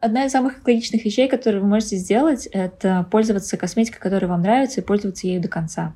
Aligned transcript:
Одна 0.00 0.26
из 0.26 0.30
самых 0.30 0.60
экологичных 0.60 1.04
вещей, 1.04 1.26
которые 1.26 1.60
вы 1.60 1.66
можете 1.66 1.96
сделать, 1.96 2.46
это 2.46 3.04
пользоваться 3.10 3.56
косметикой, 3.56 4.00
которая 4.00 4.30
вам 4.30 4.42
нравится, 4.42 4.80
и 4.80 4.84
пользоваться 4.84 5.26
ею 5.26 5.42
до 5.42 5.48
конца. 5.48 5.92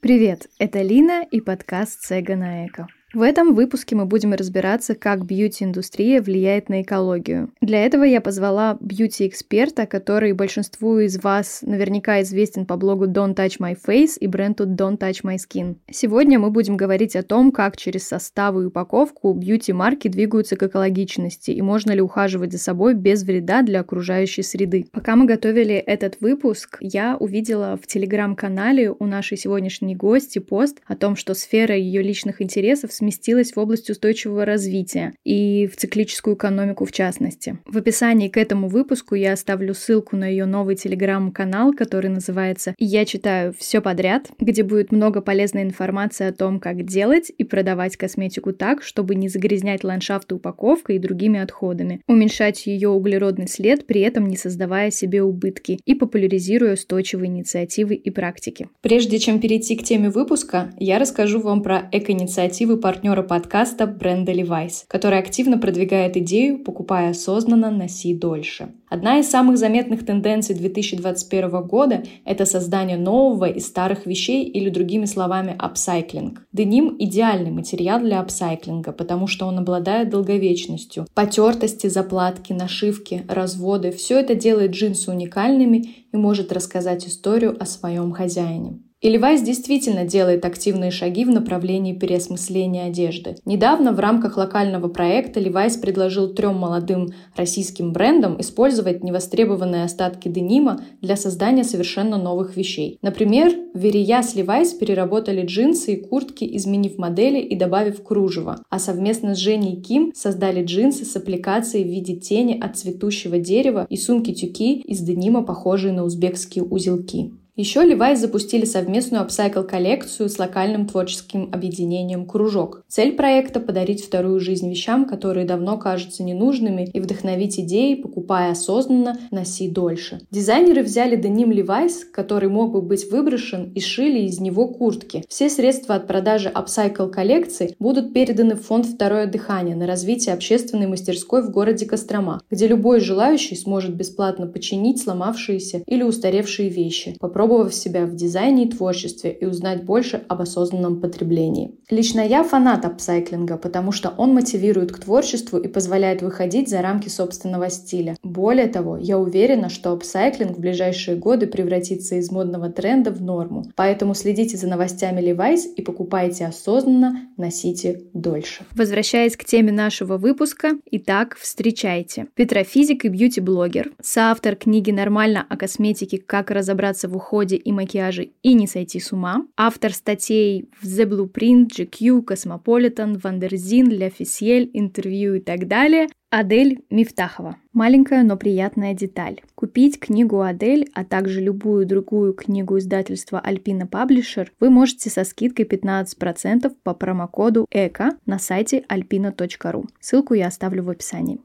Привет, 0.00 0.48
это 0.58 0.82
Лина 0.82 1.24
и 1.30 1.40
подкаст 1.40 2.02
Сега 2.02 2.34
на 2.34 2.66
Эко. 2.66 2.88
В 3.14 3.22
этом 3.22 3.54
выпуске 3.54 3.94
мы 3.94 4.06
будем 4.06 4.34
разбираться, 4.34 4.96
как 4.96 5.24
бьюти-индустрия 5.24 6.20
влияет 6.20 6.68
на 6.68 6.82
экологию. 6.82 7.52
Для 7.60 7.86
этого 7.86 8.02
я 8.02 8.20
позвала 8.20 8.76
бьюти-эксперта, 8.80 9.86
который 9.86 10.32
большинству 10.32 10.98
из 10.98 11.22
вас 11.22 11.60
наверняка 11.62 12.22
известен 12.22 12.66
по 12.66 12.76
блогу 12.76 13.06
Don't 13.06 13.36
Touch 13.36 13.60
My 13.60 13.76
Face 13.80 14.18
и 14.18 14.26
бренду 14.26 14.66
Don't 14.66 14.98
Touch 14.98 15.22
My 15.22 15.36
Skin. 15.36 15.76
Сегодня 15.88 16.40
мы 16.40 16.50
будем 16.50 16.76
говорить 16.76 17.14
о 17.14 17.22
том, 17.22 17.52
как 17.52 17.76
через 17.76 18.08
составы 18.08 18.64
и 18.64 18.66
упаковку 18.66 19.32
бьюти-марки 19.32 20.08
двигаются 20.08 20.56
к 20.56 20.64
экологичности 20.64 21.52
и 21.52 21.62
можно 21.62 21.92
ли 21.92 22.00
ухаживать 22.00 22.50
за 22.50 22.58
собой 22.58 22.94
без 22.94 23.22
вреда 23.22 23.62
для 23.62 23.78
окружающей 23.78 24.42
среды. 24.42 24.86
Пока 24.90 25.14
мы 25.14 25.26
готовили 25.26 25.76
этот 25.76 26.16
выпуск, 26.20 26.78
я 26.80 27.16
увидела 27.16 27.78
в 27.80 27.86
телеграм-канале 27.86 28.90
у 28.90 29.06
нашей 29.06 29.38
сегодняшней 29.38 29.94
гости 29.94 30.40
пост 30.40 30.80
о 30.88 30.96
том, 30.96 31.14
что 31.14 31.34
сфера 31.34 31.76
ее 31.76 32.02
личных 32.02 32.42
интересов 32.42 32.92
сместилась 33.04 33.52
в 33.52 33.58
область 33.58 33.90
устойчивого 33.90 34.46
развития 34.46 35.12
и 35.24 35.66
в 35.66 35.76
циклическую 35.76 36.36
экономику 36.36 36.86
в 36.86 36.92
частности. 36.92 37.58
В 37.66 37.76
описании 37.76 38.28
к 38.28 38.38
этому 38.38 38.68
выпуску 38.68 39.14
я 39.14 39.34
оставлю 39.34 39.74
ссылку 39.74 40.16
на 40.16 40.26
ее 40.26 40.46
новый 40.46 40.76
телеграм-канал, 40.76 41.74
который 41.74 42.08
называется 42.08 42.74
«Я 42.78 43.04
читаю 43.04 43.54
все 43.58 43.82
подряд», 43.82 44.30
где 44.38 44.62
будет 44.62 44.90
много 44.90 45.20
полезной 45.20 45.62
информации 45.62 46.26
о 46.26 46.32
том, 46.32 46.60
как 46.60 46.84
делать 46.84 47.30
и 47.36 47.44
продавать 47.44 47.98
косметику 47.98 48.52
так, 48.52 48.82
чтобы 48.82 49.14
не 49.14 49.28
загрязнять 49.28 49.84
ландшафт 49.84 50.32
упаковкой 50.32 50.96
и 50.96 50.98
другими 50.98 51.40
отходами, 51.40 52.00
уменьшать 52.06 52.66
ее 52.66 52.88
углеродный 52.88 53.48
след, 53.48 53.86
при 53.86 54.00
этом 54.00 54.26
не 54.26 54.36
создавая 54.38 54.90
себе 54.90 55.22
убытки 55.22 55.78
и 55.84 55.94
популяризируя 55.94 56.74
устойчивые 56.74 57.28
инициативы 57.28 57.94
и 57.96 58.10
практики. 58.10 58.68
Прежде 58.80 59.18
чем 59.18 59.40
перейти 59.40 59.76
к 59.76 59.82
теме 59.82 60.08
выпуска, 60.08 60.72
я 60.78 60.98
расскажу 60.98 61.40
вам 61.40 61.62
про 61.62 61.86
эко-инициативы 61.92 62.78
по 62.78 62.93
партнера 62.94 63.22
подкаста 63.22 63.88
бренда 63.88 64.30
Levi's, 64.30 64.84
который 64.86 65.18
активно 65.18 65.58
продвигает 65.58 66.16
идею 66.16 66.62
«покупая 66.62 67.10
осознанно, 67.10 67.72
носи 67.72 68.14
дольше». 68.14 68.68
Одна 68.88 69.18
из 69.18 69.28
самых 69.28 69.58
заметных 69.58 70.06
тенденций 70.06 70.54
2021 70.54 71.66
года– 71.66 72.04
это 72.24 72.46
создание 72.46 72.96
нового 72.96 73.46
из 73.46 73.66
старых 73.66 74.06
вещей 74.06 74.44
или, 74.44 74.70
другими 74.70 75.06
словами, 75.06 75.56
апсайклинг. 75.58 76.46
Деним– 76.52 76.94
идеальный 77.00 77.50
материал 77.50 77.98
для 77.98 78.20
апсайклинга, 78.20 78.92
потому 78.92 79.26
что 79.26 79.46
он 79.46 79.58
обладает 79.58 80.10
долговечностью. 80.10 81.08
Потертости, 81.14 81.88
заплатки, 81.88 82.52
нашивки, 82.52 83.24
разводы– 83.28 83.90
все 83.96 84.20
это 84.20 84.36
делает 84.36 84.70
джинсы 84.70 85.10
уникальными 85.10 86.06
и 86.12 86.16
может 86.16 86.52
рассказать 86.52 87.08
историю 87.08 87.56
о 87.60 87.66
своем 87.66 88.12
хозяине. 88.12 88.78
И 89.04 89.14
Levi's 89.14 89.44
действительно 89.44 90.06
делает 90.06 90.46
активные 90.46 90.90
шаги 90.90 91.26
в 91.26 91.28
направлении 91.28 91.92
переосмысления 91.92 92.86
одежды. 92.86 93.36
Недавно 93.44 93.92
в 93.92 94.00
рамках 94.00 94.38
локального 94.38 94.88
проекта 94.88 95.40
Levi's 95.40 95.78
предложил 95.78 96.32
трем 96.32 96.56
молодым 96.56 97.10
российским 97.36 97.92
брендам 97.92 98.40
использовать 98.40 99.04
невостребованные 99.04 99.84
остатки 99.84 100.28
денима 100.28 100.80
для 101.02 101.16
создания 101.16 101.64
совершенно 101.64 102.16
новых 102.16 102.56
вещей. 102.56 102.98
Например, 103.02 103.52
Верия 103.74 104.22
с 104.22 104.34
Levi's 104.34 104.74
переработали 104.78 105.44
джинсы 105.44 105.92
и 105.92 106.00
куртки, 106.02 106.48
изменив 106.56 106.96
модели 106.96 107.40
и 107.40 107.54
добавив 107.56 108.02
кружево, 108.02 108.62
а 108.70 108.78
совместно 108.78 109.34
с 109.34 109.38
Женей 109.38 109.82
Ким 109.82 110.12
создали 110.14 110.64
джинсы 110.64 111.04
с 111.04 111.14
аппликацией 111.14 111.84
в 111.84 111.88
виде 111.88 112.16
тени 112.16 112.58
от 112.58 112.78
цветущего 112.78 113.38
дерева 113.38 113.86
и 113.90 113.98
сумки-тюки 113.98 114.80
из 114.80 115.00
денима, 115.00 115.42
похожие 115.42 115.92
на 115.92 116.04
узбекские 116.04 116.64
узелки. 116.64 117.32
Еще 117.56 117.84
Levi's 117.84 118.16
запустили 118.16 118.64
совместную 118.64 119.22
апсайкл-коллекцию 119.22 120.28
с 120.28 120.40
локальным 120.40 120.88
творческим 120.88 121.50
объединением 121.52 122.26
«Кружок». 122.26 122.82
Цель 122.88 123.12
проекта– 123.12 123.60
подарить 123.60 124.04
вторую 124.04 124.40
жизнь 124.40 124.68
вещам, 124.68 125.04
которые 125.04 125.46
давно 125.46 125.78
кажутся 125.78 126.24
ненужными, 126.24 126.90
и 126.92 126.98
вдохновить 126.98 127.60
идеи, 127.60 127.94
покупая 127.94 128.50
осознанно, 128.50 129.20
носи 129.30 129.68
дольше. 129.68 130.22
Дизайнеры 130.32 130.82
взяли 130.82 131.14
деним 131.14 131.52
Levi's, 131.52 132.04
который 132.12 132.48
мог 132.48 132.72
бы 132.72 132.82
быть 132.82 133.08
выброшен, 133.08 133.70
и 133.72 133.78
шили 133.78 134.22
из 134.22 134.40
него 134.40 134.66
куртки. 134.66 135.22
Все 135.28 135.48
средства 135.48 135.94
от 135.94 136.08
продажи 136.08 136.48
апсайкл-коллекций 136.48 137.76
будут 137.78 138.12
переданы 138.12 138.56
в 138.56 138.62
фонд 138.62 138.86
«Второе 138.86 139.26
дыхание» 139.26 139.76
на 139.76 139.86
развитие 139.86 140.34
общественной 140.34 140.88
мастерской 140.88 141.40
в 141.40 141.52
городе 141.52 141.86
Кострома, 141.86 142.40
где 142.50 142.66
любой 142.66 142.98
желающий 142.98 143.54
сможет 143.54 143.94
бесплатно 143.94 144.48
починить 144.48 145.00
сломавшиеся 145.00 145.84
или 145.86 146.02
устаревшие 146.02 146.68
вещи, 146.68 147.16
попробовать 147.20 147.43
попробовав 147.44 147.74
себя 147.74 148.06
в 148.06 148.14
дизайне 148.14 148.64
и 148.64 148.70
творчестве 148.70 149.30
и 149.30 149.44
узнать 149.44 149.84
больше 149.84 150.22
об 150.28 150.40
осознанном 150.40 151.02
потреблении. 151.02 151.74
Лично 151.90 152.22
я 152.22 152.42
фанат 152.42 152.86
апсайклинга, 152.86 153.58
потому 153.58 153.92
что 153.92 154.14
он 154.16 154.32
мотивирует 154.32 154.92
к 154.92 154.98
творчеству 154.98 155.58
и 155.58 155.68
позволяет 155.68 156.22
выходить 156.22 156.70
за 156.70 156.80
рамки 156.80 157.10
собственного 157.10 157.68
стиля. 157.68 158.16
Более 158.22 158.66
того, 158.68 158.96
я 158.96 159.18
уверена, 159.18 159.68
что 159.68 159.92
апсайклинг 159.92 160.56
в 160.56 160.60
ближайшие 160.60 161.18
годы 161.18 161.46
превратится 161.46 162.14
из 162.14 162.30
модного 162.30 162.70
тренда 162.70 163.10
в 163.10 163.20
норму. 163.20 163.64
Поэтому 163.76 164.14
следите 164.14 164.56
за 164.56 164.66
новостями 164.66 165.20
Levi's 165.20 165.66
и 165.76 165.82
покупайте 165.82 166.46
осознанно, 166.46 167.28
носите 167.36 168.04
дольше. 168.14 168.64
Возвращаясь 168.74 169.36
к 169.36 169.44
теме 169.44 169.70
нашего 169.70 170.16
выпуска, 170.16 170.78
итак, 170.90 171.36
встречайте. 171.38 172.26
Петрофизик 172.34 173.04
и 173.04 173.08
бьюти-блогер, 173.08 173.92
соавтор 174.00 174.56
книги 174.56 174.90
«Нормально 174.90 175.44
о 175.46 175.58
косметике. 175.58 176.16
Как 176.18 176.50
разобраться 176.50 177.06
в 177.06 177.16
уходе 177.16 177.33
уходе 177.34 177.56
и 177.56 177.72
макияже 177.72 178.30
и 178.42 178.54
не 178.54 178.66
сойти 178.66 179.00
с 179.00 179.12
ума. 179.12 179.46
Автор 179.56 179.92
статей 179.92 180.68
в 180.80 180.86
The 180.86 181.04
Blueprint, 181.04 181.68
GQ, 181.76 182.24
Cosmopolitan, 182.24 183.18
Wonderzine, 183.22 183.88
L'Officiel, 183.90 184.70
Interview 184.72 185.34
и 185.34 185.40
так 185.40 185.66
далее. 185.66 186.08
Адель 186.30 186.84
Мифтахова. 186.90 187.56
Маленькая, 187.72 188.22
но 188.24 188.36
приятная 188.36 188.94
деталь. 188.94 189.40
Купить 189.54 190.00
книгу 190.00 190.40
Адель, 190.40 190.88
а 190.94 191.04
также 191.04 191.40
любую 191.40 191.86
другую 191.86 192.34
книгу 192.34 192.78
издательства 192.78 193.42
Alpina 193.44 193.88
Publisher 193.88 194.48
вы 194.60 194.70
можете 194.70 195.10
со 195.10 195.24
скидкой 195.24 195.64
15% 195.66 196.72
по 196.82 196.94
промокоду 196.94 197.66
ЭКО 197.70 198.16
на 198.26 198.38
сайте 198.38 198.84
alpina.ru. 198.88 199.84
Ссылку 200.00 200.34
я 200.34 200.48
оставлю 200.48 200.82
в 200.84 200.90
описании. 200.90 201.40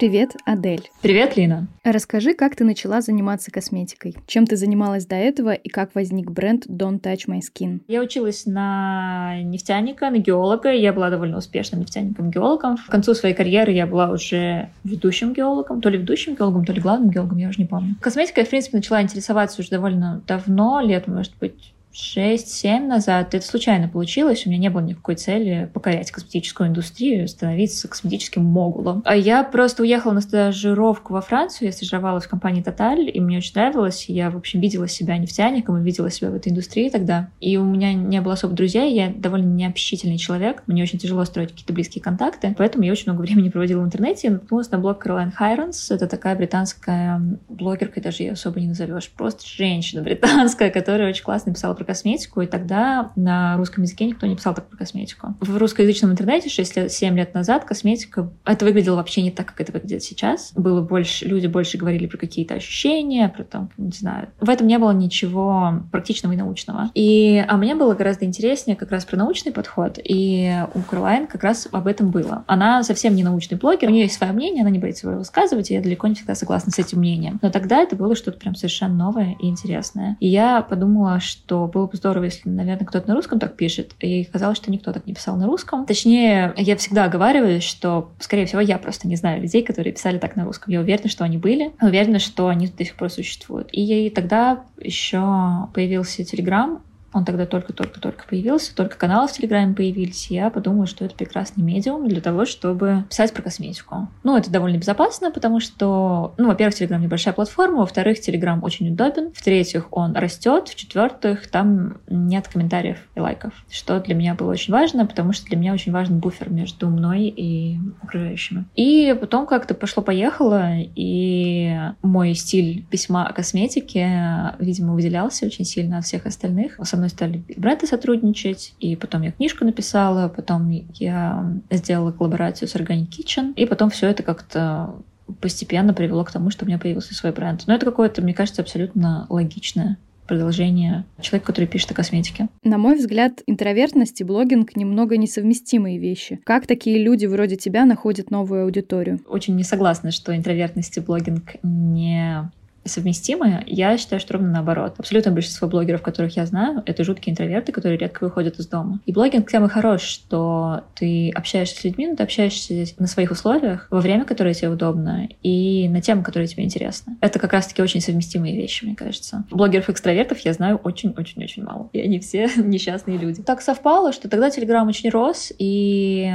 Привет, 0.00 0.34
Адель. 0.46 0.88
Привет, 1.02 1.36
Лина. 1.36 1.68
Расскажи, 1.84 2.32
как 2.32 2.56
ты 2.56 2.64
начала 2.64 3.02
заниматься 3.02 3.50
косметикой? 3.50 4.16
Чем 4.26 4.46
ты 4.46 4.56
занималась 4.56 5.04
до 5.04 5.16
этого 5.16 5.52
и 5.52 5.68
как 5.68 5.94
возник 5.94 6.30
бренд 6.30 6.66
Don't 6.68 7.02
Touch 7.02 7.28
My 7.28 7.40
Skin? 7.40 7.80
Я 7.86 8.00
училась 8.00 8.46
на 8.46 9.42
нефтяника, 9.42 10.08
на 10.08 10.16
геолога. 10.16 10.72
Я 10.72 10.94
была 10.94 11.10
довольно 11.10 11.36
успешным 11.36 11.82
нефтяником-геологом. 11.82 12.78
К 12.78 12.90
концу 12.90 13.12
своей 13.12 13.34
карьеры 13.34 13.72
я 13.72 13.86
была 13.86 14.10
уже 14.10 14.70
ведущим 14.84 15.34
геологом. 15.34 15.82
То 15.82 15.90
ли 15.90 15.98
ведущим 15.98 16.34
геологом, 16.34 16.64
то 16.64 16.72
ли 16.72 16.80
главным 16.80 17.10
геологом, 17.10 17.36
я 17.36 17.50
уже 17.50 17.58
не 17.58 17.66
помню. 17.66 17.96
Косметикой, 18.00 18.46
в 18.46 18.48
принципе, 18.48 18.78
начала 18.78 19.02
интересоваться 19.02 19.60
уже 19.60 19.68
довольно 19.68 20.22
давно, 20.26 20.80
лет, 20.80 21.08
может 21.08 21.34
быть, 21.38 21.74
6-7 21.92 22.86
назад 22.86 23.34
это 23.34 23.44
случайно 23.44 23.88
получилось. 23.88 24.46
У 24.46 24.50
меня 24.50 24.60
не 24.60 24.70
было 24.70 24.80
никакой 24.80 25.16
цели 25.16 25.68
покорять 25.72 26.10
косметическую 26.10 26.68
индустрию, 26.68 27.26
становиться 27.26 27.88
косметическим 27.88 28.44
могулом. 28.44 29.02
А 29.04 29.16
я 29.16 29.42
просто 29.42 29.82
уехала 29.82 30.12
на 30.12 30.20
стажировку 30.20 31.12
во 31.12 31.20
Францию, 31.20 31.66
я 31.66 31.72
стажировалась 31.72 32.24
в 32.24 32.28
компании 32.28 32.62
Total, 32.62 33.02
и 33.02 33.20
мне 33.20 33.38
очень 33.38 33.54
нравилось. 33.54 34.06
Я, 34.08 34.30
в 34.30 34.36
общем, 34.36 34.60
видела 34.60 34.86
себя 34.88 35.18
нефтяником 35.18 35.78
и 35.78 35.82
видела 35.82 36.10
себя 36.10 36.30
в 36.30 36.34
этой 36.34 36.52
индустрии 36.52 36.88
тогда. 36.90 37.30
И 37.40 37.56
у 37.56 37.64
меня 37.64 37.92
не 37.92 38.20
было 38.20 38.34
особо 38.34 38.54
друзей, 38.54 38.94
я 38.94 39.08
довольно 39.08 39.46
необщительный 39.46 40.18
человек. 40.18 40.62
Мне 40.66 40.82
очень 40.82 40.98
тяжело 40.98 41.24
строить 41.24 41.50
какие-то 41.50 41.72
близкие 41.72 42.02
контакты, 42.02 42.54
поэтому 42.56 42.84
я 42.84 42.92
очень 42.92 43.10
много 43.10 43.22
времени 43.22 43.48
проводила 43.48 43.82
в 43.82 43.84
интернете 43.84 44.28
и 44.28 44.30
наткнулась 44.30 44.70
на 44.70 44.78
блог 44.78 44.98
Каролайн 44.98 45.32
Хайронс. 45.32 45.90
Это 45.90 46.06
такая 46.06 46.36
британская 46.36 47.20
блогерка, 47.48 48.00
даже 48.00 48.22
ее 48.22 48.32
особо 48.32 48.60
не 48.60 48.68
назовешь. 48.68 49.10
Просто 49.10 49.44
женщина 49.44 50.02
британская, 50.04 50.70
которая 50.70 51.08
очень 51.08 51.24
классно 51.24 51.52
писала 51.52 51.74
про 51.80 51.86
косметику, 51.86 52.42
и 52.42 52.46
тогда 52.46 53.10
на 53.16 53.56
русском 53.56 53.82
языке 53.82 54.04
никто 54.04 54.26
не 54.26 54.36
писал 54.36 54.54
так 54.54 54.66
про 54.66 54.76
косметику. 54.76 55.34
В 55.40 55.56
русскоязычном 55.56 56.12
интернете 56.12 56.50
6 56.50 56.76
лет, 56.76 56.92
7 56.92 57.16
лет 57.16 57.32
назад 57.32 57.64
косметика, 57.64 58.30
это 58.44 58.66
выглядело 58.66 58.96
вообще 58.96 59.22
не 59.22 59.30
так, 59.30 59.46
как 59.46 59.62
это 59.62 59.72
выглядит 59.72 60.02
сейчас. 60.02 60.52
Было 60.54 60.82
больше, 60.82 61.24
люди 61.24 61.46
больше 61.46 61.78
говорили 61.78 62.06
про 62.06 62.18
какие-то 62.18 62.54
ощущения, 62.54 63.30
про 63.30 63.44
там, 63.44 63.70
не 63.78 63.92
знаю. 63.92 64.28
В 64.40 64.50
этом 64.50 64.66
не 64.66 64.78
было 64.78 64.90
ничего 64.90 65.80
практичного 65.90 66.34
и 66.34 66.36
научного. 66.36 66.90
И, 66.94 67.42
а 67.48 67.56
мне 67.56 67.74
было 67.74 67.94
гораздо 67.94 68.26
интереснее 68.26 68.76
как 68.76 68.90
раз 68.90 69.06
про 69.06 69.16
научный 69.16 69.52
подход, 69.52 69.98
и 70.02 70.54
у 70.74 70.80
Карлайн 70.80 71.26
как 71.26 71.42
раз 71.42 71.66
об 71.72 71.86
этом 71.86 72.10
было. 72.10 72.44
Она 72.46 72.82
совсем 72.82 73.14
не 73.14 73.24
научный 73.24 73.56
блогер, 73.56 73.88
у 73.88 73.92
нее 73.92 74.02
есть 74.02 74.16
свое 74.16 74.32
мнение, 74.32 74.60
она 74.62 74.70
не 74.70 74.78
боится 74.78 75.06
его 75.06 75.18
высказывать, 75.18 75.70
и 75.70 75.74
я 75.74 75.80
далеко 75.80 76.06
не 76.08 76.14
всегда 76.14 76.34
согласна 76.34 76.70
с 76.72 76.78
этим 76.78 76.98
мнением. 76.98 77.38
Но 77.40 77.50
тогда 77.50 77.78
это 77.78 77.96
было 77.96 78.14
что-то 78.14 78.38
прям 78.38 78.54
совершенно 78.54 78.94
новое 78.94 79.36
и 79.40 79.46
интересное. 79.46 80.16
И 80.20 80.28
я 80.28 80.60
подумала, 80.62 81.20
что 81.20 81.68
было 81.70 81.86
бы 81.86 81.96
здорово, 81.96 82.24
если, 82.24 82.48
наверное, 82.48 82.86
кто-то 82.86 83.08
на 83.08 83.14
русском 83.14 83.38
так 83.38 83.56
пишет, 83.56 83.94
и 84.00 84.24
казалось, 84.24 84.58
что 84.58 84.70
никто 84.70 84.92
так 84.92 85.06
не 85.06 85.14
писал 85.14 85.36
на 85.36 85.46
русском. 85.46 85.86
Точнее, 85.86 86.52
я 86.56 86.76
всегда 86.76 87.04
оговариваюсь, 87.04 87.64
что, 87.64 88.10
скорее 88.18 88.46
всего, 88.46 88.60
я 88.60 88.78
просто 88.78 89.08
не 89.08 89.16
знаю 89.16 89.40
людей, 89.40 89.62
которые 89.62 89.92
писали 89.92 90.18
так 90.18 90.36
на 90.36 90.44
русском. 90.44 90.72
Я 90.72 90.80
уверена, 90.80 91.08
что 91.08 91.24
они 91.24 91.38
были, 91.38 91.72
уверена, 91.80 92.18
что 92.18 92.48
они 92.48 92.66
до 92.68 92.84
сих 92.84 92.96
пор 92.96 93.10
существуют. 93.10 93.68
И 93.72 94.10
тогда 94.10 94.64
еще 94.78 95.68
появился 95.74 96.24
Телеграм, 96.24 96.82
он 97.12 97.24
тогда 97.24 97.46
только-только-только 97.46 98.24
появился, 98.28 98.74
только 98.74 98.96
каналы 98.96 99.28
в 99.28 99.32
Телеграме 99.32 99.74
появились, 99.74 100.30
я 100.30 100.50
подумала, 100.50 100.86
что 100.86 101.04
это 101.04 101.14
прекрасный 101.14 101.62
медиум 101.62 102.08
для 102.08 102.20
того, 102.20 102.44
чтобы 102.44 103.04
писать 103.08 103.32
про 103.32 103.42
косметику. 103.42 104.08
Ну, 104.22 104.36
это 104.36 104.50
довольно 104.50 104.76
безопасно, 104.76 105.30
потому 105.30 105.60
что, 105.60 106.34
ну, 106.38 106.48
во-первых, 106.48 106.74
Телеграм 106.74 107.00
небольшая 107.00 107.34
платформа, 107.34 107.78
во-вторых, 107.78 108.20
Телеграм 108.20 108.62
очень 108.62 108.92
удобен, 108.92 109.32
в-третьих, 109.32 109.88
он 109.90 110.14
растет, 110.14 110.68
в-четвертых, 110.68 111.48
там 111.48 111.98
нет 112.08 112.48
комментариев 112.48 112.98
и 113.14 113.20
лайков, 113.20 113.52
что 113.70 114.00
для 114.00 114.14
меня 114.14 114.34
было 114.34 114.52
очень 114.52 114.72
важно, 114.72 115.06
потому 115.06 115.32
что 115.32 115.46
для 115.46 115.56
меня 115.56 115.72
очень 115.72 115.92
важен 115.92 116.18
буфер 116.18 116.50
между 116.50 116.88
мной 116.88 117.24
и 117.24 117.78
окружающими. 118.02 118.66
И 118.76 119.16
потом 119.18 119.46
как-то 119.46 119.74
пошло-поехало, 119.74 120.74
и 120.76 121.76
мой 122.02 122.34
стиль 122.34 122.84
письма 122.90 123.26
о 123.26 123.32
косметике, 123.32 124.54
видимо, 124.58 124.94
выделялся 124.94 125.46
очень 125.46 125.64
сильно 125.64 125.98
от 125.98 126.04
всех 126.04 126.26
остальных, 126.26 126.78
со 126.82 126.96
мной 127.00 127.10
стали 127.10 127.42
бренды 127.56 127.86
сотрудничать, 127.86 128.74
и 128.78 128.96
потом 128.96 129.22
я 129.22 129.32
книжку 129.32 129.64
написала, 129.64 130.28
потом 130.28 130.70
я 130.94 131.52
сделала 131.70 132.12
коллаборацию 132.12 132.68
с 132.68 132.74
Organic 132.74 133.08
Kitchen, 133.08 133.52
и 133.56 133.66
потом 133.66 133.90
все 133.90 134.08
это 134.08 134.22
как-то 134.22 134.94
постепенно 135.40 135.94
привело 135.94 136.24
к 136.24 136.32
тому, 136.32 136.50
что 136.50 136.64
у 136.64 136.68
меня 136.68 136.78
появился 136.78 137.14
свой 137.14 137.32
бренд. 137.32 137.64
Но 137.66 137.74
это 137.74 137.86
какое-то, 137.86 138.22
мне 138.22 138.34
кажется, 138.34 138.62
абсолютно 138.62 139.26
логичное 139.28 139.96
продолжение 140.30 141.04
человека, 141.20 141.48
который 141.48 141.66
пишет 141.66 141.90
о 141.90 141.94
косметике. 141.94 142.48
На 142.62 142.78
мой 142.78 142.96
взгляд, 142.96 143.42
интровертность 143.46 144.20
и 144.20 144.24
блогинг 144.24 144.76
немного 144.76 145.16
несовместимые 145.16 145.98
вещи. 145.98 146.40
Как 146.44 146.68
такие 146.68 147.02
люди 147.02 147.26
вроде 147.26 147.56
тебя 147.56 147.84
находят 147.84 148.30
новую 148.30 148.62
аудиторию? 148.62 149.18
Очень 149.28 149.56
не 149.56 149.64
согласна, 149.64 150.12
что 150.12 150.36
интровертность 150.36 150.96
и 150.96 151.00
блогинг 151.00 151.56
не 151.64 152.48
совместимы, 152.84 153.62
я 153.66 153.96
считаю, 153.98 154.20
что 154.20 154.34
ровно 154.34 154.50
наоборот. 154.50 154.94
Абсолютно 154.98 155.32
большинство 155.32 155.68
блогеров, 155.68 156.02
которых 156.02 156.36
я 156.36 156.46
знаю, 156.46 156.82
это 156.86 157.04
жуткие 157.04 157.32
интроверты, 157.32 157.72
которые 157.72 157.98
редко 157.98 158.24
выходят 158.24 158.58
из 158.58 158.66
дома. 158.66 159.00
И 159.06 159.12
блогинг 159.12 159.50
тем 159.50 159.64
и 159.64 159.68
хорош, 159.68 160.02
что 160.02 160.84
ты 160.94 161.30
общаешься 161.30 161.80
с 161.80 161.84
людьми, 161.84 162.08
но 162.08 162.16
ты 162.16 162.22
общаешься 162.22 162.86
на 162.98 163.06
своих 163.06 163.30
условиях, 163.30 163.86
во 163.90 164.00
время, 164.00 164.24
которое 164.24 164.54
тебе 164.54 164.70
удобно, 164.70 165.28
и 165.42 165.88
на 165.88 166.00
темы, 166.00 166.22
которые 166.22 166.48
тебе 166.48 166.64
интересны. 166.64 167.16
Это 167.20 167.38
как 167.38 167.52
раз-таки 167.52 167.82
очень 167.82 168.00
совместимые 168.00 168.56
вещи, 168.56 168.84
мне 168.84 168.96
кажется. 168.96 169.44
Блогеров-экстравертов 169.50 170.38
я 170.40 170.52
знаю 170.52 170.76
очень-очень-очень 170.82 171.64
мало. 171.64 171.90
И 171.92 172.00
они 172.00 172.18
все 172.20 172.48
несчастные 172.56 173.18
люди. 173.18 173.42
Так 173.42 173.60
совпало, 173.60 174.12
что 174.12 174.28
тогда 174.28 174.50
Телеграм 174.50 174.88
очень 174.88 175.10
рос, 175.10 175.52
и 175.58 176.32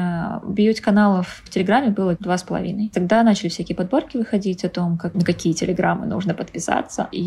бьюти-каналов 0.47 1.41
в 1.45 1.49
Телеграме 1.49 1.89
было 1.89 2.15
два 2.19 2.37
с 2.37 2.43
половиной. 2.43 2.91
Тогда 2.93 3.23
начали 3.23 3.49
всякие 3.49 3.75
подборки 3.75 4.17
выходить 4.17 4.63
о 4.63 4.69
том, 4.69 4.97
как, 4.97 5.13
на 5.15 5.21
какие 5.21 5.53
Телеграмы 5.53 6.05
нужно 6.05 6.34
подписаться. 6.35 7.07
И, 7.11 7.21